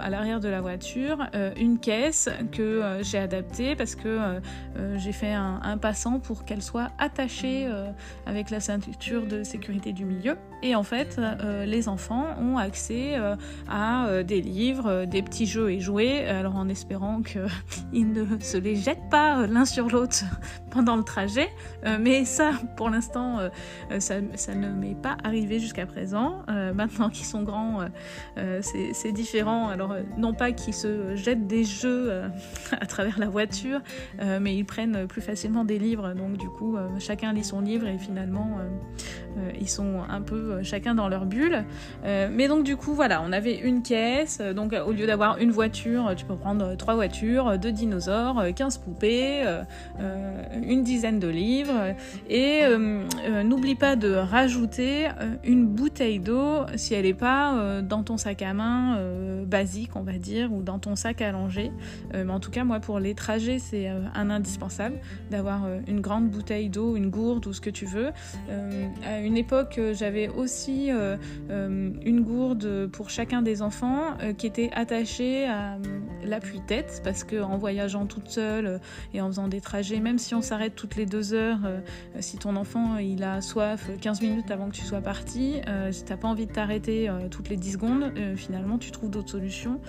à 0.02 0.10
l'arrière 0.10 0.40
de 0.40 0.48
la 0.48 0.62
voiture, 0.62 1.28
euh, 1.36 1.52
une 1.58 1.78
caisse 1.78 2.30
que 2.52 2.62
euh, 2.62 3.04
j'ai 3.04 3.18
adaptée 3.18 3.76
parce 3.76 3.96
que 3.96 4.08
euh, 4.08 4.98
j'ai 4.98 5.12
fait 5.12 5.34
un, 5.34 5.78
passant 5.78 6.20
pour 6.20 6.46
qu'elle 6.46 6.62
soit 6.62 6.90
attachée 6.98 7.68
avec 8.26 8.50
la 8.50 8.60
ceinture 8.60 9.26
de 9.26 9.44
sécurité 9.44 9.92
du 9.92 10.06
milieu. 10.06 10.38
Et 10.64 10.76
en 10.76 10.84
fait, 10.84 11.20
les 11.66 11.88
enfants 11.88 12.26
ont 12.40 12.58
accès 12.58 13.16
à 13.70 14.24
des 14.24 14.42
livres, 14.42 15.06
des 15.06 15.22
petits 15.22 15.46
jeux 15.46 15.72
et 15.72 15.80
jouets, 15.80 16.26
alors 16.26 16.56
en 16.56 16.68
espérant 16.68 17.22
qu'ils 17.22 18.12
ne 18.12 18.40
se 18.40 18.58
les 18.58 18.76
jettent 18.76 19.10
pas 19.12 19.46
l'un 19.46 19.66
sur 19.66 19.88
l'autre 19.88 20.24
pendant 20.72 20.96
le 20.96 21.04
trajet. 21.04 21.50
mais 22.00 22.26
ça, 22.26 22.52
pour 22.76 22.90
l'instant, 22.90 23.40
ça, 24.00 24.20
ne 24.20 24.70
m'est 24.70 24.96
pas 24.96 25.18
arrivé 25.24 25.60
jusqu'à 25.60 25.86
présent. 25.86 26.44
maintenant 26.48 27.10
qu'ils 27.10 27.26
sont 27.26 27.44
grands, 27.44 27.82
c'est 28.62 29.12
différent 29.12 29.57
alors, 29.66 29.92
euh, 29.92 30.02
non 30.18 30.34
pas 30.34 30.52
qu'ils 30.52 30.74
se 30.74 31.16
jettent 31.16 31.48
des 31.48 31.64
jeux 31.64 32.08
euh, 32.10 32.28
à 32.80 32.86
travers 32.86 33.20
la 33.20 33.28
voiture, 33.28 33.80
euh, 34.22 34.40
mais 34.42 34.56
ils 34.56 34.66
prennent 34.66 35.08
plus 35.08 35.22
facilement 35.22 35.66
des 35.66 35.80
livres. 35.80 36.14
Donc, 36.14 36.38
du 36.38 36.50
coup, 36.50 36.78
chacun 37.00 37.34
lit 37.34 37.44
son 37.44 37.62
livre 37.62 37.88
et 37.88 37.98
finalement, 37.98 38.58
ils 39.60 39.70
sont 39.70 40.02
un 40.10 40.22
peu 40.22 40.62
chacun 40.64 40.96
dans 40.96 41.08
leur 41.08 41.26
bulle. 41.26 41.64
mais 42.04 42.48
donc, 42.48 42.64
du 42.64 42.76
coup, 42.76 42.94
voilà, 42.94 43.22
on 43.22 43.32
avait 43.32 43.58
une 43.58 43.82
caisse. 43.82 44.40
Donc, 44.40 44.74
au 44.74 44.92
lieu 44.92 45.08
d'avoir 45.08 45.38
une 45.38 45.52
voiture, 45.52 46.14
tu 46.16 46.26
peux 46.26 46.36
prendre 46.36 46.76
trois 46.76 46.96
voitures, 46.96 47.58
deux 47.58 47.72
dinosaures, 47.72 48.44
15 48.56 48.78
poupées, 48.80 49.44
une 50.64 50.84
dizaine 50.84 51.20
de 51.20 51.28
livres. 51.28 51.96
Et 52.30 52.62
n'oublie 53.44 53.76
pas 53.76 53.96
de 53.96 54.14
rajouter 54.14 55.08
une 55.44 55.68
bouteille 55.68 56.20
d'eau 56.20 56.66
si 56.76 56.94
elle 56.94 57.06
n'est 57.06 57.14
pas 57.14 57.82
dans 57.82 58.04
ton 58.04 58.18
sac 58.18 58.42
à 58.42 58.54
main 58.54 58.98
basique, 59.46 59.96
on 59.96 60.04
va 60.04 60.18
dire, 60.18 60.52
ou 60.54 60.62
dans 60.62 60.80
ton 60.80 60.96
sac 60.96 61.22
langer. 61.32 61.72
Euh, 62.14 62.24
mais 62.26 62.32
en 62.32 62.40
tout 62.40 62.52
cas, 62.52 62.64
moi, 62.64 62.80
pour 62.80 63.00
les 63.00 63.14
trajets, 63.14 63.60
c'est 63.60 63.90
euh, 63.90 64.02
un 64.14 64.30
indispensable 64.30 65.00
d'avoir 65.32 65.66
euh, 65.66 65.80
une 65.88 66.02
grande 66.02 66.30
bouteille 66.30 66.70
d'eau, 66.70 66.96
une 66.96 67.10
gourde 67.10 67.46
ou 67.48 67.54
ce 67.54 67.62
que 67.62 67.70
tu 67.70 67.86
veux. 67.86 68.12
à 69.06 69.20
une 69.20 69.38
époque, 69.38 69.80
j'avais 69.94 70.28
aussi 70.28 70.90
une 70.90 72.22
gourde 72.22 72.88
pour 72.92 73.10
chacun 73.10 73.42
des 73.42 73.62
enfants 73.62 74.18
qui 74.38 74.48
était 74.48 74.70
attachée 74.74 75.48
à 75.48 75.78
l'appui-tête 76.24 77.02
parce 77.04 77.24
que 77.24 77.42
en 77.42 77.58
voyageant 77.58 78.06
toute 78.06 78.30
seule 78.30 78.80
et 79.14 79.22
en 79.22 79.28
faisant 79.28 79.48
des 79.48 79.62
trajets, 79.62 80.00
même 80.00 80.18
si 80.18 80.36
on 80.36 80.42
s'arrête 80.42 80.76
toutes 80.76 80.96
les 80.96 81.06
deux 81.06 81.34
heures, 81.34 81.60
si 82.20 82.38
ton 82.38 82.56
enfant 82.56 82.98
il 82.98 83.24
a 83.24 83.42
soif 83.42 83.90
15 84.02 84.22
minutes 84.22 84.52
avant 84.52 84.70
que 84.70 84.76
tu 84.76 84.84
sois 84.84 85.02
parti, 85.02 85.62
si 85.92 86.04
t'as 86.04 86.18
pas 86.18 86.28
envie 86.28 86.48
de 86.48 86.52
t'arrêter 86.52 87.10
toutes 87.32 87.50
les 87.50 87.58
10 87.58 87.74
secondes, 87.74 88.12
finalement 88.36 88.78
tu 88.78 88.92
trouves 88.92 89.12
d'autres 89.12 89.27
solutions. 89.30 89.80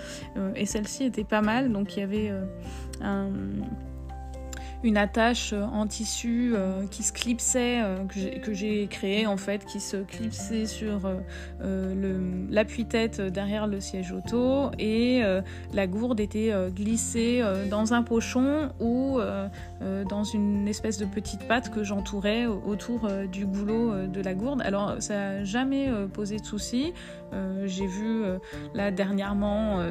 et 0.55 0.67
celle-ci 0.67 1.05
était 1.05 1.25
pas 1.25 1.43
mal, 1.43 1.73
donc 1.73 1.97
il 1.97 2.01
y 2.01 2.03
avait 2.03 2.33
un 3.01 3.31
une 4.83 4.97
attache 4.97 5.53
euh, 5.53 5.65
en 5.65 5.87
tissu 5.87 6.53
euh, 6.55 6.87
qui 6.87 7.03
se 7.03 7.13
clipsait, 7.13 7.83
euh, 7.83 8.05
que 8.43 8.53
j'ai 8.53 8.87
créé 8.87 9.27
en 9.27 9.37
fait, 9.37 9.65
qui 9.65 9.81
se 9.81 9.97
clipsait 9.97 10.67
sur 10.67 11.11
l'appui-tête 12.51 13.21
derrière 13.21 13.67
le 13.67 13.81
siège 13.81 14.13
auto 14.13 14.71
et 14.79 15.23
la 15.73 15.87
gourde 15.87 16.21
était 16.21 16.53
glissée 16.71 17.43
dans 17.71 17.95
un 17.95 18.03
pochon 18.03 18.71
ou 18.81 19.19
dans 20.09 20.25
une 20.25 20.69
espèce 20.69 20.99
de 20.99 21.05
petite 21.05 21.47
patte 21.47 21.71
que 21.71 21.85
j'entourais 21.85 22.47
autour 22.47 23.09
du 23.31 23.47
goulot 23.47 24.07
de 24.07 24.21
la 24.21 24.35
gourde. 24.35 24.63
Alors 24.63 24.97
ça 25.01 25.15
n'a 25.15 25.45
jamais 25.45 25.91
posé 26.13 26.39
de 26.39 26.45
soucis. 26.45 26.93
j'ai 27.65 27.87
vu 27.87 28.25
là 28.75 28.91
dernièrement 28.91 29.83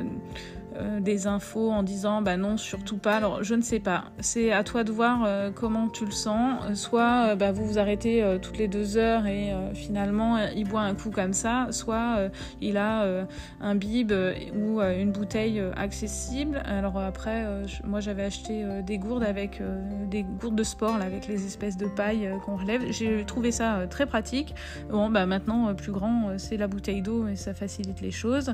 euh, 0.77 0.99
des 0.99 1.25
infos 1.25 1.71
en 1.71 1.81
disant 1.81 2.21
bah 2.21 2.37
non 2.37 2.57
surtout 2.57 2.97
pas. 2.97 3.15
Alors 3.15 3.43
je 3.43 3.55
ne 3.55 3.61
sais 3.61 3.79
pas. 3.79 4.05
C'est 4.19 4.51
à 4.51 4.63
toi 4.63 4.83
de 4.83 4.91
voir 4.91 5.23
euh, 5.25 5.49
comment 5.53 5.87
tu 5.87 6.05
le 6.05 6.11
sens. 6.11 6.73
Soit 6.73 7.29
euh, 7.29 7.35
bah, 7.35 7.51
vous 7.51 7.65
vous 7.65 7.79
arrêtez 7.79 8.23
toutes 8.41 8.57
les 8.57 8.67
deux 8.67 8.97
heures 8.97 9.25
et 9.25 9.53
finalement 9.73 10.37
il 10.55 10.67
boit 10.67 10.81
un 10.81 10.93
coup 10.93 11.09
comme 11.09 11.33
ça. 11.33 11.67
Soit 11.71 12.29
il 12.61 12.77
a 12.77 13.25
un 13.61 13.75
bib 13.75 14.11
ou 14.55 14.81
une 14.81 15.11
bouteille 15.11 15.61
accessible. 15.75 16.61
Alors 16.65 16.99
après 16.99 17.45
moi 17.83 17.99
j'avais 17.99 18.23
acheté 18.23 18.65
des 18.85 18.97
gourdes 18.97 19.23
avec 19.23 19.61
des 20.09 20.23
gourdes 20.23 20.55
de 20.55 20.63
sport 20.63 20.97
là, 20.97 21.05
avec 21.05 21.27
les 21.27 21.45
espèces 21.45 21.77
de 21.77 21.87
paille 21.87 22.29
qu'on 22.45 22.57
relève. 22.57 22.83
J'ai 22.91 23.23
trouvé 23.25 23.51
ça 23.51 23.87
très 23.89 24.05
pratique. 24.05 24.53
Bon 24.89 25.09
bah 25.09 25.25
maintenant 25.25 25.73
plus 25.73 25.91
grand 25.91 26.37
c'est 26.37 26.57
la 26.57 26.67
bouteille 26.67 27.01
d'eau 27.01 27.27
et 27.27 27.35
ça 27.35 27.53
facilite 27.53 28.01
les 28.01 28.11
choses. 28.11 28.53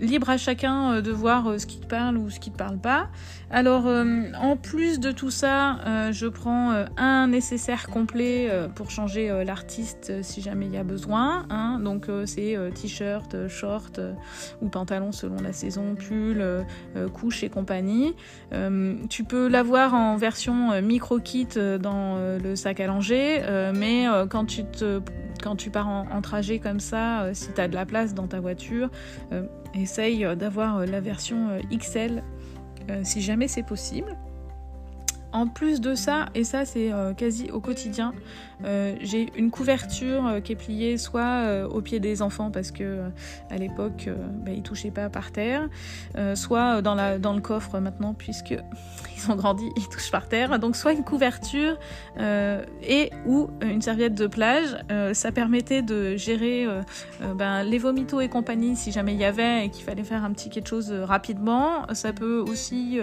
Libre 0.00 0.30
à 0.30 0.36
chacun 0.36 0.97
de 1.00 1.10
voir 1.10 1.46
euh, 1.46 1.58
ce 1.58 1.66
qui 1.66 1.78
te 1.78 1.86
parle 1.86 2.16
ou 2.16 2.30
ce 2.30 2.40
qui 2.40 2.50
te 2.50 2.56
parle 2.56 2.78
pas. 2.78 3.08
Alors, 3.50 3.86
euh, 3.86 4.24
en 4.40 4.56
plus 4.56 5.00
de 5.00 5.12
tout 5.12 5.30
ça, 5.30 5.78
euh, 5.86 6.12
je 6.12 6.26
prends 6.26 6.84
un 6.96 7.28
nécessaire 7.28 7.88
complet 7.88 8.50
pour 8.74 8.90
changer 8.90 9.44
l'artiste 9.44 10.22
si 10.22 10.40
jamais 10.42 10.66
il 10.66 10.74
y 10.74 10.76
a 10.76 10.84
besoin. 10.84 11.46
Hein. 11.50 11.80
Donc, 11.82 12.06
c'est 12.26 12.56
t-shirt, 12.74 13.48
short 13.48 14.00
ou 14.60 14.68
pantalon 14.68 15.12
selon 15.12 15.36
la 15.42 15.52
saison, 15.52 15.94
pull, 15.94 16.44
couche 17.14 17.42
et 17.42 17.48
compagnie. 17.48 18.14
tu 19.08 19.24
peux 19.24 19.48
l'avoir 19.48 19.94
en 19.94 20.16
version 20.16 20.80
micro-kit 20.82 21.48
dans 21.80 22.18
le 22.42 22.56
sac 22.56 22.80
à 22.80 22.86
langer, 22.86 23.42
mais 23.74 24.06
quand 24.28 24.44
tu 24.44 24.64
te 24.64 25.00
quand 25.42 25.56
tu 25.56 25.70
pars 25.70 25.88
en, 25.88 26.20
trajet 26.22 26.58
comme 26.58 26.80
ça, 26.80 27.32
si 27.32 27.52
tu 27.52 27.60
as 27.60 27.68
de 27.68 27.74
la 27.74 27.86
place 27.86 28.14
dans 28.14 28.26
ta 28.26 28.40
voiture, 28.40 28.90
essaye 29.74 30.26
d'avoir 30.36 30.84
la 30.86 31.00
version 31.00 31.58
XL 31.72 32.22
si 33.02 33.20
jamais 33.20 33.48
c'est 33.48 33.62
possible. 33.62 34.16
En 35.32 35.46
plus 35.46 35.80
de 35.80 35.94
ça, 35.94 36.26
et 36.34 36.44
ça 36.44 36.64
c'est 36.64 36.90
quasi 37.16 37.50
au 37.50 37.60
quotidien, 37.60 38.14
j'ai 39.00 39.30
une 39.36 39.50
couverture 39.50 40.40
qui 40.42 40.52
est 40.52 40.56
pliée 40.56 40.96
soit 40.98 41.66
au 41.70 41.80
pied 41.80 42.00
des 42.00 42.22
enfants 42.22 42.50
parce 42.50 42.70
que 42.70 43.02
à 43.50 43.56
l'époque 43.56 44.08
bah, 44.44 44.52
ils 44.52 44.62
touchaient 44.62 44.90
pas 44.90 45.08
par 45.10 45.30
terre, 45.30 45.68
soit 46.34 46.82
dans, 46.82 46.94
la, 46.94 47.18
dans 47.18 47.34
le 47.34 47.40
coffre 47.40 47.78
maintenant 47.78 48.14
puisque 48.14 48.54
ils 49.16 49.30
ont 49.30 49.36
grandi, 49.36 49.64
ils 49.76 49.88
touchent 49.88 50.10
par 50.10 50.28
terre. 50.28 50.58
Donc 50.58 50.76
soit 50.76 50.92
une 50.92 51.04
couverture 51.04 51.76
euh, 52.18 52.64
et 52.82 53.10
ou 53.26 53.48
une 53.62 53.82
serviette 53.82 54.14
de 54.14 54.26
plage. 54.26 54.76
Euh, 54.90 55.14
ça 55.14 55.32
permettait 55.32 55.82
de 55.82 56.16
gérer 56.16 56.66
euh, 56.66 56.82
ben, 57.34 57.62
les 57.62 57.78
vomitos 57.78 58.20
et 58.20 58.28
compagnie 58.28 58.76
si 58.76 58.92
jamais 58.92 59.14
il 59.14 59.20
y 59.20 59.24
avait 59.24 59.66
et 59.66 59.70
qu'il 59.70 59.84
fallait 59.84 60.04
faire 60.04 60.24
un 60.24 60.32
petit 60.32 60.50
quelque 60.50 60.68
chose 60.68 60.92
rapidement. 60.92 61.86
Ça 61.92 62.12
peut 62.12 62.38
aussi 62.38 62.98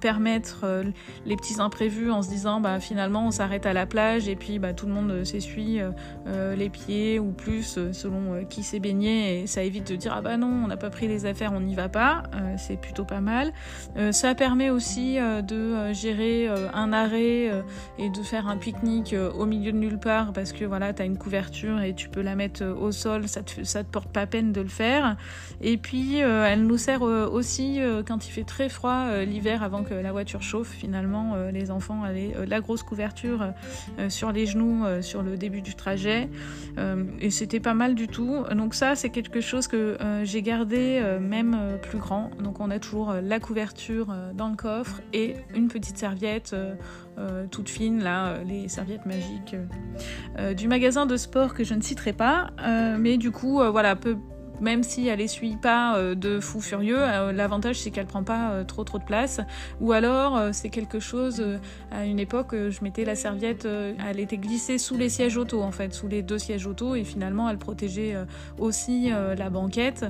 permettre 0.00 0.64
les 1.26 1.36
petits 1.36 1.51
imprévus 1.60 2.10
en 2.10 2.22
se 2.22 2.28
disant 2.28 2.60
bah, 2.60 2.80
finalement 2.80 3.26
on 3.26 3.30
s'arrête 3.30 3.66
à 3.66 3.72
la 3.72 3.86
plage 3.86 4.28
et 4.28 4.36
puis 4.36 4.58
bah, 4.58 4.72
tout 4.72 4.86
le 4.86 4.92
monde 4.92 5.24
s'essuie 5.24 5.80
les 6.26 6.68
pieds 6.68 7.18
ou 7.18 7.32
plus 7.32 7.78
selon 7.92 8.44
qui 8.48 8.62
s'est 8.62 8.80
baigné 8.80 9.42
et 9.42 9.46
ça 9.46 9.62
évite 9.62 9.90
de 9.90 9.96
dire 9.96 10.14
ah 10.16 10.20
bah 10.20 10.36
non 10.36 10.62
on 10.64 10.66
n'a 10.66 10.76
pas 10.76 10.90
pris 10.90 11.08
les 11.08 11.26
affaires 11.26 11.52
on 11.52 11.60
n'y 11.60 11.74
va 11.74 11.88
pas. 11.88 12.24
C'est 12.56 12.80
plutôt 12.80 13.04
pas 13.04 13.20
mal. 13.20 13.52
ça 14.12 14.34
permet 14.34 14.70
aussi 14.70 15.16
de 15.16 15.72
euh, 15.72 15.92
gérer 15.92 16.48
euh, 16.48 16.68
un 16.72 16.92
arrêt 16.92 17.50
euh, 17.50 17.62
et 17.98 18.08
de 18.08 18.22
faire 18.22 18.48
un 18.48 18.56
pique-nique 18.56 19.14
au 19.34 19.46
milieu 19.46 19.72
de 19.72 19.76
nulle 19.76 19.98
part 19.98 20.32
parce 20.32 20.52
que 20.52 20.64
voilà, 20.64 20.92
tu 20.92 21.02
as 21.02 21.04
une 21.04 21.18
couverture 21.18 21.80
et 21.80 21.94
tu 21.94 22.08
peux 22.08 22.22
la 22.22 22.34
mettre 22.34 22.64
au 22.64 22.92
sol, 22.92 23.28
ça 23.28 23.42
te, 23.42 23.64
ça 23.64 23.84
te 23.84 23.90
porte 23.90 24.08
pas 24.08 24.26
peine 24.26 24.52
de 24.52 24.60
le 24.60 24.68
faire. 24.68 25.16
Et 25.60 25.76
puis, 25.76 26.18
elle 26.18 26.66
nous 26.66 26.78
sert 26.78 27.02
aussi 27.02 27.78
quand 28.06 28.26
il 28.26 28.30
fait 28.30 28.44
très 28.44 28.68
froid 28.68 29.22
l'hiver 29.24 29.62
avant 29.62 29.82
que 29.84 29.94
la 29.94 30.12
voiture 30.12 30.42
chauffe. 30.42 30.70
Finalement, 30.70 31.36
les 31.52 31.70
enfants 31.70 32.02
avaient 32.02 32.32
la 32.46 32.60
grosse 32.60 32.82
couverture 32.82 33.52
sur 34.08 34.32
les 34.32 34.46
genoux 34.46 34.84
sur 35.00 35.22
le 35.22 35.36
début 35.36 35.62
du 35.62 35.74
trajet 35.74 36.28
et 37.20 37.30
c'était 37.30 37.60
pas 37.60 37.74
mal 37.74 37.94
du 37.94 38.08
tout. 38.08 38.44
Donc 38.54 38.74
ça, 38.74 38.94
c'est 38.94 39.10
quelque 39.10 39.40
chose 39.40 39.66
que 39.66 39.96
j'ai 40.24 40.42
gardé 40.42 41.02
même 41.20 41.78
plus 41.82 41.98
grand. 41.98 42.30
Donc 42.42 42.60
on 42.60 42.70
a 42.70 42.78
toujours 42.78 43.14
la 43.22 43.40
couverture 43.40 44.14
dans 44.34 44.48
le 44.48 44.56
coffre 44.56 45.00
et 45.12 45.36
une 45.54 45.68
petite 45.68 45.98
serviette 45.98 46.52
euh, 46.52 46.74
euh, 47.18 47.46
toute 47.46 47.68
fine, 47.68 48.02
là, 48.02 48.28
euh, 48.28 48.44
les 48.44 48.68
serviettes 48.68 49.04
magiques 49.04 49.56
du 50.56 50.66
magasin 50.66 51.04
de 51.04 51.16
sport 51.16 51.52
que 51.52 51.62
je 51.62 51.74
ne 51.74 51.82
citerai 51.82 52.12
pas, 52.12 52.50
mais 52.98 53.18
du 53.18 53.30
coup, 53.30 53.60
voilà, 53.70 53.96
peu, 53.96 54.16
même 54.60 54.82
si 54.82 55.08
elle 55.08 55.20
essuie 55.20 55.56
pas 55.56 55.96
euh, 55.96 56.14
de 56.14 56.40
fou 56.40 56.60
furieux, 56.60 57.00
euh, 57.00 57.32
l'avantage 57.32 57.80
c'est 57.80 57.90
qu'elle 57.90 58.06
prend 58.06 58.22
pas 58.22 58.50
euh, 58.50 58.64
trop 58.64 58.84
trop 58.84 58.98
de 58.98 59.04
place. 59.04 59.40
Ou 59.80 59.92
alors 59.92 60.40
c'est 60.52 60.68
quelque 60.68 61.00
chose, 61.00 61.44
à 61.90 62.04
une 62.04 62.18
époque, 62.18 62.54
je 62.54 62.82
mettais 62.82 63.04
la 63.04 63.14
serviette, 63.14 63.66
elle 63.66 64.20
était 64.20 64.36
glissée 64.36 64.78
sous 64.78 64.96
les 64.96 65.08
sièges 65.08 65.36
auto 65.36 65.62
en 65.62 65.72
fait, 65.72 65.92
sous 65.92 66.08
les 66.08 66.22
deux 66.22 66.38
sièges 66.38 66.66
auto, 66.66 66.94
et 66.94 67.04
finalement 67.04 67.48
elle 67.48 67.58
protégeait 67.58 68.14
aussi 68.58 69.10
la 69.10 69.50
banquette. 69.50 70.04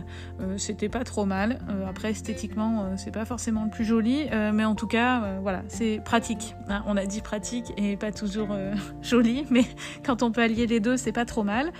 C'était 0.56 0.88
pas 0.88 1.04
trop 1.04 1.24
mal. 1.24 1.58
après 1.88 2.10
esthétiquement, 2.10 2.96
c'est 2.96 3.12
pas 3.12 3.24
forcément 3.24 3.64
le 3.64 3.70
plus 3.70 3.84
joli, 3.84 4.26
mais 4.52 4.64
en 4.64 4.74
tout 4.74 4.86
cas, 4.86 5.38
voilà, 5.40 5.62
c'est 5.68 6.00
pratique. 6.04 6.54
Hein. 6.68 6.82
On 6.86 6.96
a 6.96 7.06
dit 7.06 7.20
pratique 7.20 7.72
et 7.76 7.96
pas 7.96 8.12
toujours 8.12 8.48
joli, 9.02 9.46
mais 9.50 9.64
quand 10.04 10.22
on 10.22 10.32
peut 10.32 10.42
allier 10.42 10.66
les 10.66 10.80
deux, 10.80 10.96
c'est 10.96 11.12
pas 11.12 11.24
trop 11.24 11.44
mal. 11.44 11.72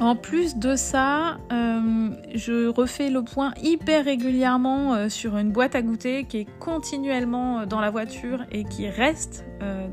En 0.00 0.14
plus 0.14 0.56
de 0.56 0.76
ça, 0.76 1.38
euh, 1.52 2.10
je 2.32 2.68
refais 2.68 3.10
le 3.10 3.24
point 3.24 3.52
hyper 3.60 4.04
régulièrement 4.04 4.94
euh, 4.94 5.08
sur 5.08 5.36
une 5.36 5.50
boîte 5.50 5.74
à 5.74 5.82
goûter 5.82 6.22
qui 6.22 6.38
est 6.38 6.46
continuellement 6.60 7.60
euh, 7.60 7.66
dans 7.66 7.80
la 7.80 7.90
voiture 7.90 8.44
et 8.52 8.62
qui 8.64 8.88
reste 8.88 9.44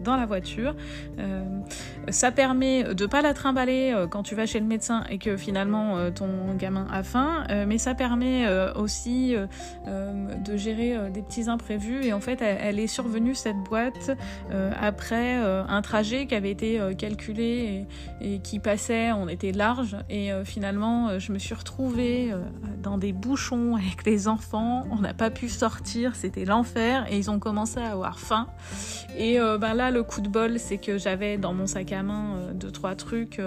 dans 0.04 0.16
la 0.16 0.28
voiture. 0.28 0.76
Ça 2.10 2.32
permet 2.32 2.96
de 2.96 3.06
pas 3.06 3.22
la 3.22 3.34
trimballer 3.34 4.06
quand 4.10 4.24
tu 4.24 4.36
vas 4.36 4.46
chez 4.46 4.60
le 4.60 4.66
médecin 4.66 5.04
et 5.10 5.18
que 5.18 5.38
finalement 5.38 6.12
ton 6.12 6.54
gamin 6.58 6.88
a 6.92 7.04
faim, 7.04 7.46
mais 7.68 7.78
ça 7.78 7.96
permet 7.96 8.48
aussi 8.76 9.36
de 9.88 10.58
gérer 10.58 11.12
des 11.12 11.22
petits 11.22 11.50
imprévus. 11.50 12.04
Et 12.06 12.14
en 12.14 12.20
fait, 12.20 12.42
elle, 12.42 12.80
est 12.80 12.88
survenue 12.88 13.36
cette 13.36 13.58
boîte 13.58 14.12
après 14.80 15.36
un 15.36 15.82
trajet 15.82 16.26
qui 16.28 16.36
avait 16.36 16.52
été 16.52 16.80
calculé 16.98 17.88
et, 18.22 18.40
qui 18.40 18.60
passait. 18.60 19.12
On 19.12 19.28
était 19.28 19.52
large 19.52 19.98
et 20.10 20.32
euh, 20.32 20.46
finalement 20.46 21.10
euh, 21.10 21.20
je 21.20 21.32
me 21.32 21.40
suis 21.40 21.54
retrouvée 21.54 22.32
euh, 22.32 22.44
dans 22.82 22.98
des 22.98 23.14
bouchons 23.14 23.76
avec 23.76 24.06
les 24.06 24.28
enfants. 24.28 24.86
On 24.92 25.00
n'a 25.00 25.14
pas 25.14 25.30
pu 25.30 25.50
sortir, 25.50 26.16
c'était 26.16 26.46
l'enfer 26.46 27.06
et 27.10 27.18
ils 27.18 27.32
ont 27.32 27.40
commencé 27.40 27.80
à 27.80 27.92
avoir 27.92 28.20
faim. 28.20 28.48
Et 29.18 29.38
ben 29.38 29.74
là 29.74 29.92
le 29.92 30.04
coup 30.04 30.22
de 30.22 30.28
bol 30.28 30.60
c'est 30.60 30.78
que 30.78 30.98
j'avais 30.98 31.38
dans 31.38 31.54
mon 31.54 31.68
sac 31.68 31.92
à 31.94 31.95
main 32.04 32.54
deux 32.54 32.72
trois 32.72 32.96
trucs 32.96 33.42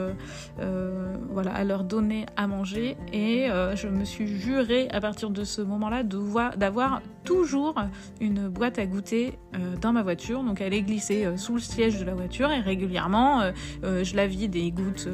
voilà 0.56 1.54
à 1.54 1.64
leur 1.64 1.84
donner 1.84 2.26
à 2.36 2.46
manger. 2.46 2.96
Et 3.12 3.48
je 3.74 3.88
me 3.88 4.04
suis 4.04 4.26
jurée 4.26 4.88
à 4.90 5.00
partir 5.00 5.30
de 5.30 5.44
ce 5.44 5.62
moment-là 5.62 6.02
d'avoir 6.02 7.02
toujours 7.28 7.74
une 8.22 8.48
boîte 8.48 8.78
à 8.78 8.86
goûter 8.86 9.34
dans 9.82 9.92
ma 9.92 10.02
voiture. 10.02 10.42
Donc 10.42 10.62
elle 10.62 10.72
est 10.72 10.80
glissée 10.80 11.26
sous 11.36 11.52
le 11.52 11.60
siège 11.60 12.00
de 12.00 12.04
la 12.06 12.14
voiture 12.14 12.50
et 12.50 12.60
régulièrement 12.60 13.42
je 13.82 14.16
la 14.16 14.26
vide 14.26 14.56
et 14.56 14.70
goûte 14.70 15.08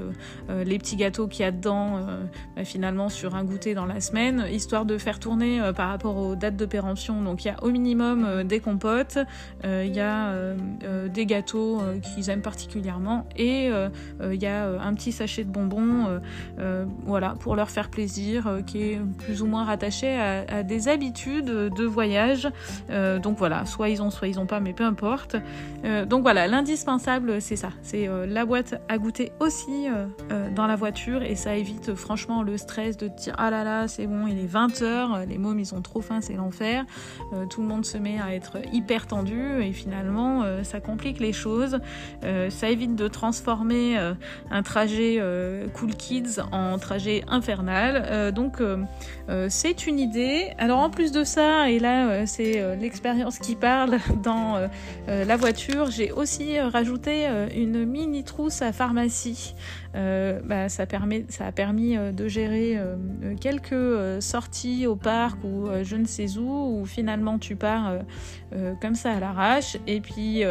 les 0.49 0.78
petits 0.78 0.94
gâteaux 0.94 1.26
qu'il 1.26 1.40
y 1.40 1.49
a 1.49 1.50
dedans 1.50 2.06
bah, 2.54 2.64
finalement 2.64 3.09
sur 3.09 3.35
un 3.35 3.42
goûter 3.42 3.75
dans 3.75 3.87
la 3.87 4.00
semaine, 4.00 4.47
histoire 4.49 4.85
de 4.85 4.97
faire 4.97 5.18
tourner 5.18 5.61
par 5.75 5.88
rapport 5.88 6.16
aux 6.16 6.37
dates 6.37 6.56
de 6.56 6.66
péremption. 6.66 7.21
Donc 7.21 7.44
il 7.44 7.49
y 7.49 7.50
a 7.50 7.56
au 7.64 7.71
minimum 7.71 8.44
des 8.44 8.61
compotes, 8.61 9.18
il 9.64 9.92
y 9.92 10.00
a 10.00 10.54
des 11.09 11.26
gâteaux 11.26 11.80
qu'ils 12.00 12.30
aiment 12.30 12.42
particulièrement 12.42 13.26
et 13.37 13.71
il 14.23 14.42
y 14.42 14.47
a 14.47 14.80
un 14.80 14.94
petit 14.94 15.11
sachet 15.11 15.42
de 15.42 15.50
bonbons 15.50 16.21
voilà, 17.04 17.35
pour 17.40 17.56
leur 17.56 17.71
faire 17.71 17.90
plaisir, 17.90 18.61
qui 18.66 18.83
est 18.83 19.00
plus 19.18 19.42
ou 19.42 19.47
moins 19.47 19.64
rattaché 19.64 20.16
à, 20.16 20.62
des 20.62 20.87
habitudes 20.87 21.47
de 21.47 21.87
Euh, 22.91 23.19
donc 23.19 23.39
voilà, 23.39 23.67
soit 23.67 23.89
ils 23.89 24.03
ont, 24.03 24.11
soit 24.11 24.29
ils 24.29 24.39
ont 24.39 24.47
pas, 24.47 24.61
mais 24.61 24.73
peu 24.73 24.85
importe. 24.85 25.37
Euh, 25.85 26.05
donc 26.05 26.23
voilà, 26.23 26.47
l'indispensable, 26.47 27.41
c'est 27.41 27.57
ça. 27.57 27.71
C'est 27.83 28.09
euh, 28.09 28.27
la 28.27 28.45
boîte 28.45 28.81
à 28.89 28.99
goûter 28.99 29.33
aussi 29.41 29.87
dans 30.55 30.67
la 30.67 30.77
voiture 30.77 31.23
et 31.23 31.35
ça 31.35 31.57
évite 31.57 31.95
franchement 31.95 32.43
le 32.43 32.57
stress 32.57 32.97
de 32.97 33.09
dire 33.09 33.35
ah 33.39 33.51
là 33.51 33.65
là, 33.65 33.89
c'est 33.89 34.07
bon, 34.07 34.27
il 34.27 34.39
est 34.39 34.53
20h, 34.53 35.27
les 35.27 35.39
mômes 35.39 35.59
ils 35.59 35.75
ont 35.75 35.83
trop 35.83 36.01
faim, 36.01 36.21
c'est 36.21 36.35
l'enfer. 36.35 36.85
tout 37.51 37.63
le 37.63 37.69
monde 37.69 37.85
se 37.85 37.99
met 37.99 38.19
à 38.21 38.35
être 38.35 38.59
hyper 38.73 39.07
tendu 39.07 39.61
et 39.61 39.73
finalement 39.73 40.45
ça 40.63 40.81
complique 40.81 41.21
les 41.21 41.33
choses. 41.33 41.79
ça 42.23 42.71
évite 42.71 42.97
de 42.97 43.09
transformer 43.09 43.99
un 44.51 44.63
trajet 44.63 45.21
cool 45.75 45.95
kids 45.95 46.41
en 46.53 46.79
trajet 46.79 47.25
infernal. 47.29 48.33
donc 48.33 48.63
c'est 49.49 49.87
une 49.87 49.99
idée. 49.99 50.53
Alors 50.59 50.81
en 50.81 50.91
plus 50.91 51.13
de 51.13 51.25
ça, 51.25 51.71
et 51.71 51.79
là 51.79 51.94
c'est 52.27 52.77
l'expérience 52.77 53.39
qui 53.39 53.57
parle 53.57 53.99
dans 54.23 54.69
la 55.07 55.37
voiture, 55.37 55.91
j'ai 55.91 56.13
aussi 56.13 56.59
rajouté 56.61 57.27
une 57.55 57.85
mini 57.85 58.25
trousse 58.25 58.63
à 58.63 58.73
pharmacie. 58.73 59.55
Euh, 59.97 60.41
bah, 60.43 60.69
ça, 60.69 60.87
permet, 60.87 61.25
ça 61.29 61.47
a 61.47 61.53
permis 61.53 61.97
euh, 61.97 62.11
de 62.11 62.27
gérer 62.27 62.77
euh, 62.77 62.97
quelques 63.41 64.21
sorties 64.21 64.89
au 64.89 64.97
parc 64.97 65.39
ou 65.45 65.69
je 65.83 65.95
ne 65.95 66.05
sais 66.05 66.37
où, 66.37 66.81
où 66.81 66.85
finalement 66.85 67.39
tu 67.39 67.57
pars 67.57 67.95
comme 68.81 68.95
ça 68.95 69.13
à 69.13 69.21
l'arrache 69.21 69.77
et 69.87 70.01
puis 70.01 70.43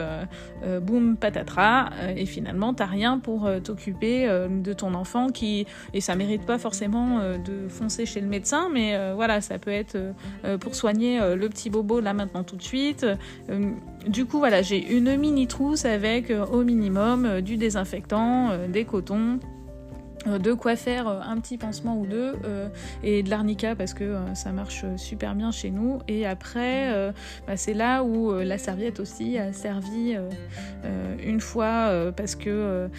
boum 0.82 1.16
patatras 1.18 1.90
et 2.16 2.26
finalement 2.26 2.74
t'as 2.74 2.86
rien 2.86 3.20
pour 3.20 3.50
t'occuper 3.64 4.28
de 4.50 4.74
ton 4.74 4.94
enfant 4.94 5.30
qui 5.30 5.66
et 5.94 6.02
ça 6.02 6.16
mérite 6.16 6.46
pas 6.46 6.58
forcément 6.58 7.20
de 7.20 7.68
foncer 7.70 8.06
chez 8.06 8.22
le 8.22 8.28
médecin 8.28 8.70
mais 8.72 9.14
voilà 9.14 9.42
ça 9.42 9.58
peut 9.58 9.72
être 9.72 9.98
pour 10.60 10.76
soigner 10.76 11.20
le 11.36 11.50
petit 11.50 11.70
bobo 11.70 12.00
là 12.00 12.14
maintenant 12.14 12.44
tout 12.44 12.56
de 12.56 12.64
suite. 12.64 13.06
Du 14.08 14.26
coup 14.26 14.40
voilà 14.40 14.62
j'ai 14.62 14.94
une 14.94 15.16
mini 15.18 15.48
trousse 15.48 15.86
avec 15.86 16.32
au 16.52 16.64
minimum 16.64 17.42
du 17.42 17.58
désinfectant 17.58 18.52
des 18.68 18.86
cotons. 18.86 19.40
euh, 19.40 19.63
de 20.26 20.54
quoi 20.54 20.76
faire 20.76 21.08
euh, 21.08 21.20
un 21.22 21.40
petit 21.40 21.58
pansement 21.58 21.98
ou 21.98 22.06
deux 22.06 22.36
euh, 22.46 22.70
et 23.04 23.24
de 23.24 23.30
l'arnica 23.30 23.76
parce 23.76 23.94
que 23.94 24.16
ça 24.34 24.52
marche 24.52 24.86
super 24.98 25.36
bien 25.36 25.52
chez 25.52 25.70
nous. 25.70 26.00
Et 26.08 26.26
après 26.26 27.14
bah, 27.48 27.58
c'est 27.58 27.74
là 27.74 28.04
où 28.04 28.34
la 28.34 28.58
serviette 28.58 29.00
aussi 29.00 29.38
a 29.38 29.54
servi 29.54 30.16
une 31.24 31.40
fois 31.40 32.12
parce 32.16 32.36
que 32.36 32.90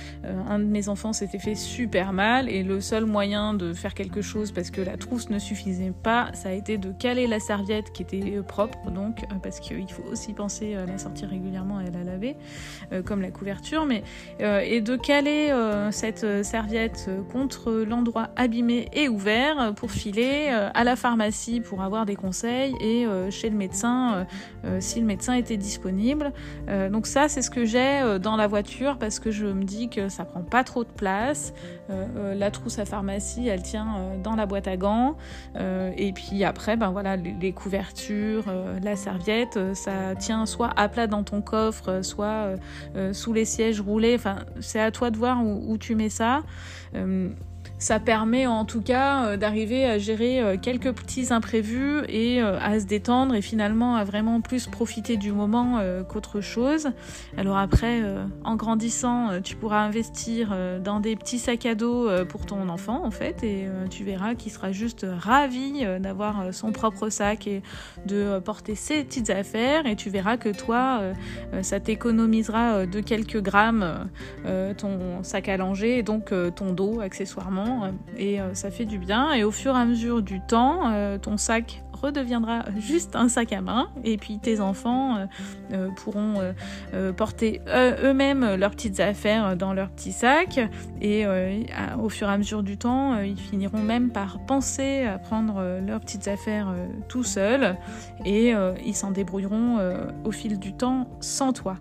un 0.48 0.58
de 0.58 0.64
mes 0.64 0.88
enfants 0.88 1.12
s'était 1.12 1.38
fait 1.38 1.54
super 1.54 2.12
mal. 2.12 2.48
Et 2.48 2.62
le 2.62 2.80
seul 2.80 3.04
moyen 3.04 3.54
de 3.54 3.72
faire 3.72 3.94
quelque 3.94 4.22
chose 4.22 4.52
parce 4.52 4.70
que 4.70 4.80
la 4.80 4.96
trousse 4.96 5.30
ne 5.30 5.38
suffisait 5.38 5.92
pas 6.02 6.30
ça 6.34 6.50
a 6.50 6.52
été 6.52 6.78
de 6.78 6.92
caler 6.92 7.26
la 7.26 7.40
serviette 7.40 7.92
qui 7.92 8.02
était 8.02 8.40
propre. 8.46 8.90
Donc 8.90 9.24
parce 9.42 9.60
qu'il 9.60 9.90
faut 9.90 10.04
aussi 10.10 10.32
penser 10.32 10.74
à 10.74 10.86
la 10.86 10.98
sortir 10.98 11.28
régulièrement 11.28 11.80
et 11.80 11.88
à 11.88 11.90
la 11.90 12.04
laver 12.04 12.36
comme 13.04 13.22
la 13.22 13.30
couverture. 13.30 13.86
Mais 13.86 14.02
et 14.40 14.80
de 14.80 14.96
caler 14.96 15.52
cette 15.90 16.44
serviette 16.44 17.08
contre 17.32 17.72
l'endroit 17.72 18.28
abîmé 18.36 18.88
et 18.92 19.08
ouvert 19.08 19.74
pour 19.74 19.90
filer 19.90 20.48
euh, 20.50 20.70
à 20.74 20.84
la 20.84 20.96
pharmacie 20.96 21.60
pour 21.60 21.82
avoir 21.82 22.06
des 22.06 22.16
conseils 22.16 22.74
et 22.80 23.06
euh, 23.06 23.30
chez 23.30 23.50
le 23.50 23.56
médecin 23.56 24.26
euh, 24.64 24.78
si 24.80 25.00
le 25.00 25.06
médecin 25.06 25.34
était 25.34 25.56
disponible. 25.56 26.32
donc 26.90 27.06
ça 27.06 27.28
c'est 27.28 27.42
ce 27.42 27.50
que 27.50 27.64
j'ai 27.64 28.18
dans 28.20 28.36
la 28.36 28.46
voiture 28.46 28.98
parce 28.98 29.18
que 29.18 29.30
je 29.30 29.46
me 29.46 29.64
dis 29.64 29.88
que 29.88 30.08
ça 30.08 30.24
prend 30.24 30.42
pas 30.42 30.64
trop 30.64 30.84
de 30.84 30.90
place. 30.90 31.52
la 31.88 32.50
trousse 32.50 32.78
à 32.78 32.84
pharmacie 32.84 33.48
elle 33.48 33.62
tient 33.62 34.18
dans 34.22 34.34
la 34.34 34.46
boîte 34.46 34.68
à 34.68 34.76
gants 34.76 35.16
et 35.56 36.12
puis 36.12 36.44
après 36.44 36.76
ben 36.76 36.90
voilà 36.90 37.16
les, 37.16 37.52
couvertures, 37.52 38.44
la 38.82 38.96
serviette 38.96 39.58
ça 39.74 40.14
tient 40.14 40.46
soit 40.46 40.70
à 40.76 40.88
plat 40.88 41.06
dans 41.06 41.22
ton 41.22 41.42
coffre, 41.42 42.02
soit 42.02 42.54
sous 43.12 43.32
les 43.32 43.44
sièges 43.44 43.80
roulés. 43.80 44.14
Enfin 44.14 44.36
c'est 44.60 44.80
à 44.80 44.90
toi 44.90 45.10
de 45.10 45.16
voir 45.16 45.44
où, 45.44 45.72
où 45.72 45.78
tu 45.78 45.94
mets 45.94 46.08
ça. 46.08 46.42
Euh, 47.04 47.28
ça 47.84 48.00
permet 48.00 48.46
en 48.46 48.64
tout 48.64 48.80
cas 48.80 49.26
euh, 49.26 49.36
d'arriver 49.36 49.84
à 49.84 49.98
gérer 49.98 50.40
euh, 50.40 50.56
quelques 50.56 50.90
petits 50.92 51.34
imprévus 51.34 52.00
et 52.08 52.40
euh, 52.40 52.58
à 52.58 52.80
se 52.80 52.86
détendre 52.86 53.34
et 53.34 53.42
finalement 53.42 53.94
à 53.96 54.04
vraiment 54.04 54.40
plus 54.40 54.68
profiter 54.68 55.18
du 55.18 55.32
moment 55.32 55.80
qu'autre 56.08 56.40
chose. 56.40 56.88
Alors 57.36 57.58
après, 57.58 58.02
en 58.44 58.56
grandissant, 58.56 59.40
tu 59.42 59.56
pourras 59.56 59.80
investir 59.80 60.56
dans 60.82 61.00
des 61.00 61.16
petits 61.16 61.38
sacs 61.38 61.66
à 61.66 61.74
dos 61.74 62.08
pour 62.26 62.46
ton 62.46 62.68
enfant 62.68 63.04
en 63.04 63.10
fait 63.10 63.42
et 63.42 63.68
tu 63.90 64.04
verras 64.04 64.34
qu'il 64.34 64.52
sera 64.52 64.72
juste 64.72 65.06
ravi 65.18 65.84
d'avoir 66.00 66.52
son 66.52 66.72
propre 66.72 67.08
sac 67.08 67.46
et 67.46 67.62
de 68.06 68.38
porter 68.38 68.74
ses 68.74 69.04
petites 69.04 69.30
affaires 69.30 69.86
et 69.86 69.96
tu 69.96 70.10
verras 70.10 70.36
que 70.36 70.48
toi, 70.48 71.00
ça 71.62 71.80
t'économisera 71.80 72.86
de 72.86 73.00
quelques 73.00 73.40
grammes 73.40 74.08
ton 74.78 75.22
sac 75.22 75.48
à 75.48 75.56
langer 75.56 75.98
et 75.98 76.02
donc 76.02 76.32
ton 76.54 76.72
dos 76.72 77.00
accessoirement 77.00 77.73
et 78.16 78.40
euh, 78.40 78.54
ça 78.54 78.70
fait 78.70 78.84
du 78.84 78.98
bien. 78.98 79.32
Et 79.32 79.44
au 79.44 79.50
fur 79.50 79.76
et 79.76 79.78
à 79.78 79.84
mesure 79.84 80.22
du 80.22 80.40
temps, 80.40 80.90
euh, 80.92 81.18
ton 81.18 81.36
sac 81.36 81.83
redeviendra 82.04 82.64
juste 82.78 83.16
un 83.16 83.28
sac 83.28 83.52
à 83.52 83.60
main 83.60 83.88
et 84.04 84.16
puis 84.16 84.38
tes 84.38 84.60
enfants 84.60 85.26
euh, 85.72 85.88
pourront 85.96 86.34
porter 87.16 87.60
eux-mêmes 87.68 88.54
leurs 88.56 88.70
petites 88.72 89.00
affaires 89.00 89.56
dans 89.56 89.72
leurs 89.72 89.90
petits 89.90 90.12
sacs 90.12 90.60
et 91.00 91.24
au 91.98 92.08
fur 92.08 92.28
et 92.28 92.32
à 92.32 92.38
mesure 92.38 92.62
du 92.62 92.76
temps 92.76 93.18
ils 93.18 93.38
finiront 93.38 93.82
même 93.82 94.10
par 94.10 94.44
penser 94.46 95.04
à 95.04 95.18
prendre 95.18 95.80
leurs 95.84 96.00
petites 96.00 96.28
affaires 96.28 96.74
tout 97.08 97.22
seuls 97.22 97.76
et 98.24 98.52
ils 98.84 98.94
s'en 98.94 99.10
débrouilleront 99.10 99.78
au 100.24 100.30
fil 100.30 100.58
du 100.58 100.72
temps 100.74 101.08
sans 101.20 101.52
toi. 101.52 101.76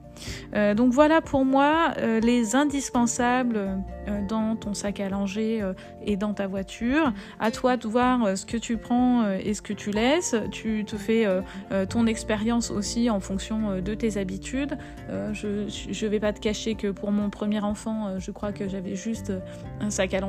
donc 0.75 0.93
voilà 0.93 1.21
pour 1.21 1.45
moi 1.45 1.93
les 2.21 2.55
indispensables 2.55 3.83
dans 4.27 4.55
ton 4.55 4.73
sac 4.73 4.99
à 4.99 5.09
langer 5.09 5.63
et 6.05 6.17
dans 6.17 6.33
ta 6.33 6.47
voiture. 6.47 7.13
À 7.39 7.51
toi 7.51 7.77
de 7.77 7.87
voir 7.87 8.23
euh, 8.23 8.35
ce 8.35 8.45
que 8.45 8.57
tu 8.57 8.77
prends 8.77 9.23
euh, 9.23 9.37
et 9.43 9.53
ce 9.53 9.61
que 9.61 9.73
tu 9.73 9.91
laisses. 9.91 10.12
Tu 10.51 10.85
te 10.85 10.95
fais 10.95 11.25
euh, 11.25 11.41
ton 11.85 12.07
expérience 12.07 12.71
aussi 12.71 13.09
en 13.09 13.19
fonction 13.19 13.81
de 13.81 13.93
tes 13.93 14.17
habitudes. 14.17 14.77
Je 15.09 16.05
ne 16.05 16.09
vais 16.09 16.19
pas 16.19 16.33
te 16.33 16.39
cacher 16.39 16.75
que 16.75 16.91
pour 16.91 17.11
mon 17.11 17.29
premier 17.29 17.59
enfant, 17.59 18.19
je 18.19 18.31
crois 18.31 18.51
que 18.51 18.67
j'avais 18.67 18.95
juste 18.95 19.31
un 19.79 19.89
sac 19.89 20.13
à 20.13 20.19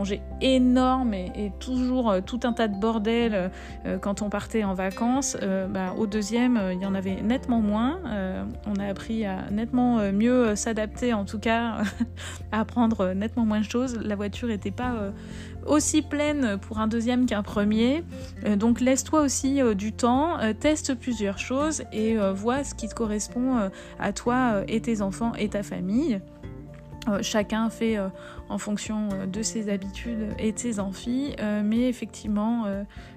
énorme 0.41 1.15
et, 1.15 1.53
toujours 1.61 2.15
tout 2.27 2.41
un 2.45 2.53
tas 2.53 2.69
de 2.69 2.79
bordel 2.79 3.51
quand 4.01 4.23
on 4.23 4.29
partait 4.29 4.65
en 4.65 4.75
vacances. 4.75 5.37
Bah, 5.71 5.95
au 5.97 6.07
deuxième, 6.07 6.61
il 6.73 6.81
y 6.81 6.87
en 6.87 6.95
avait 6.95 7.23
nettement 7.23 7.61
moins. 7.61 8.01
on 8.67 8.77
a 8.77 8.87
appris 8.87 9.25
à 9.25 9.51
nettement 9.51 9.99
mieux 10.13 10.57
s'adapter, 10.57 11.13
en 11.13 11.25
tout 11.25 11.39
cas 11.39 11.79
à 12.53 12.65
prendre 12.65 13.13
nettement 13.13 13.45
moins 13.45 13.61
de 13.61 13.65
choses. 13.65 13.99
La 14.03 14.17
voiture 14.17 14.49
n'était 14.49 14.71
pas 14.71 15.13
aussi 15.67 16.03
pleine 16.03 16.59
pour 16.59 16.79
un 16.79 16.87
deuxième 16.87 17.27
qu'un 17.27 17.43
premier. 17.43 18.05
Euh, 18.45 18.57
donc 18.57 18.81
laisse-toi 18.81 19.23
aussi 19.23 19.63
euh, 19.75 19.85
du 19.85 19.93
temps, 19.93 20.39
euh, 20.41 20.53
teste 20.53 20.95
plusieurs 20.95 21.39
choses 21.39 21.83
et 21.93 22.17
vois 22.35 22.65
ce 22.65 22.75
qui 22.75 22.89
te 22.89 22.95
correspond 22.95 23.71
à 23.99 24.13
toi 24.13 24.63
et 24.69 24.81
tes 24.81 25.03
enfants 25.03 25.35
et 25.35 25.49
ta 25.49 25.63
famille. 25.63 26.21
chacun 27.21 27.69
fait 27.69 27.99
en 28.49 28.59
fonction 28.59 29.09
de 29.31 29.43
ses 29.43 29.69
habitudes 29.69 30.29
et 30.39 30.53
de 30.53 30.59
ses 30.59 30.81
amphis, 30.81 31.37
mais 31.63 31.89
effectivement, 31.89 32.65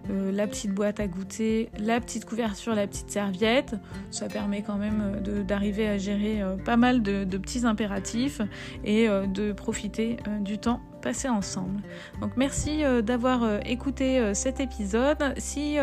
la 0.09 0.47
petite 0.47 0.73
boîte 0.73 0.99
à 0.99 1.07
goûter, 1.07 1.69
la 1.79 2.01
petite 2.01 2.25
couverture, 2.25 2.75
la 2.75 2.87
petite 2.87 3.09
serviette, 3.09 3.75
ça 4.11 4.27
permet 4.27 4.61
quand 4.61 4.77
même 4.77 5.21
d'arriver 5.47 5.87
à 5.87 5.97
gérer 5.97 6.41
pas 6.65 6.77
mal 6.77 7.01
de, 7.01 7.37
petits 7.37 7.65
impératifs 7.65 8.41
et 8.83 9.07
de 9.07 9.51
profiter 9.53 10.17
du 10.41 10.57
temps 10.57 10.81
ensemble. 11.29 11.81
Donc 12.21 12.31
merci 12.37 12.83
euh, 12.83 13.01
d'avoir 13.01 13.43
euh, 13.43 13.59
écouté 13.65 14.19
euh, 14.19 14.33
cet 14.33 14.59
épisode. 14.59 15.33
Si 15.37 15.77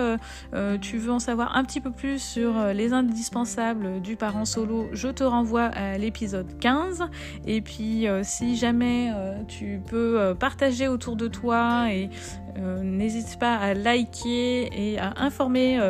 tu 0.80 0.98
veux 0.98 1.12
en 1.12 1.18
savoir 1.18 1.56
un 1.56 1.64
petit 1.64 1.80
peu 1.80 1.90
plus 1.90 2.18
sur 2.18 2.66
les 2.72 2.92
indispensables 2.92 4.00
du 4.00 4.16
parent 4.16 4.44
solo, 4.44 4.88
je 4.92 5.08
te 5.08 5.24
renvoie 5.24 5.64
à 5.64 5.98
l'épisode 5.98 6.58
15. 6.58 7.04
Et 7.46 7.60
puis 7.60 8.06
si 8.22 8.56
jamais 8.56 9.12
tu 9.48 9.80
peux 9.86 10.34
partager 10.38 10.88
autour 10.88 11.16
de 11.16 11.28
toi 11.28 11.92
et 11.92 12.10
N'hésite 12.82 13.38
pas 13.38 13.56
à 13.56 13.74
liker 13.74 14.70
et 14.72 14.98
à 14.98 15.14
informer 15.16 15.80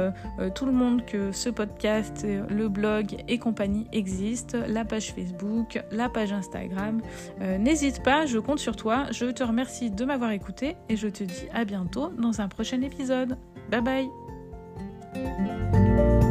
tout 0.54 0.66
le 0.66 0.72
monde 0.72 1.04
que 1.04 1.32
ce 1.32 1.48
podcast, 1.50 2.26
le 2.48 2.68
blog 2.68 3.16
et 3.28 3.38
compagnie 3.38 3.86
existent, 3.92 4.58
la 4.66 4.84
page 4.84 5.12
Facebook, 5.12 5.82
la 5.90 6.08
page 6.08 6.32
Instagram. 6.32 7.00
N'hésite 7.40 8.02
pas, 8.02 8.26
je 8.26 8.38
compte 8.38 8.58
sur 8.58 8.76
toi. 8.76 9.06
Je 9.10 9.26
te 9.26 9.42
remercie 9.42 9.90
de 9.90 10.04
m'avoir 10.04 10.30
écouté 10.30 10.76
et 10.88 10.96
je 10.96 11.08
te 11.08 11.24
dis 11.24 11.46
à 11.52 11.64
bientôt 11.64 12.10
dans 12.18 12.40
un 12.40 12.48
prochain 12.48 12.80
épisode. 12.82 13.36
Bye 13.70 14.08
bye 15.14 16.23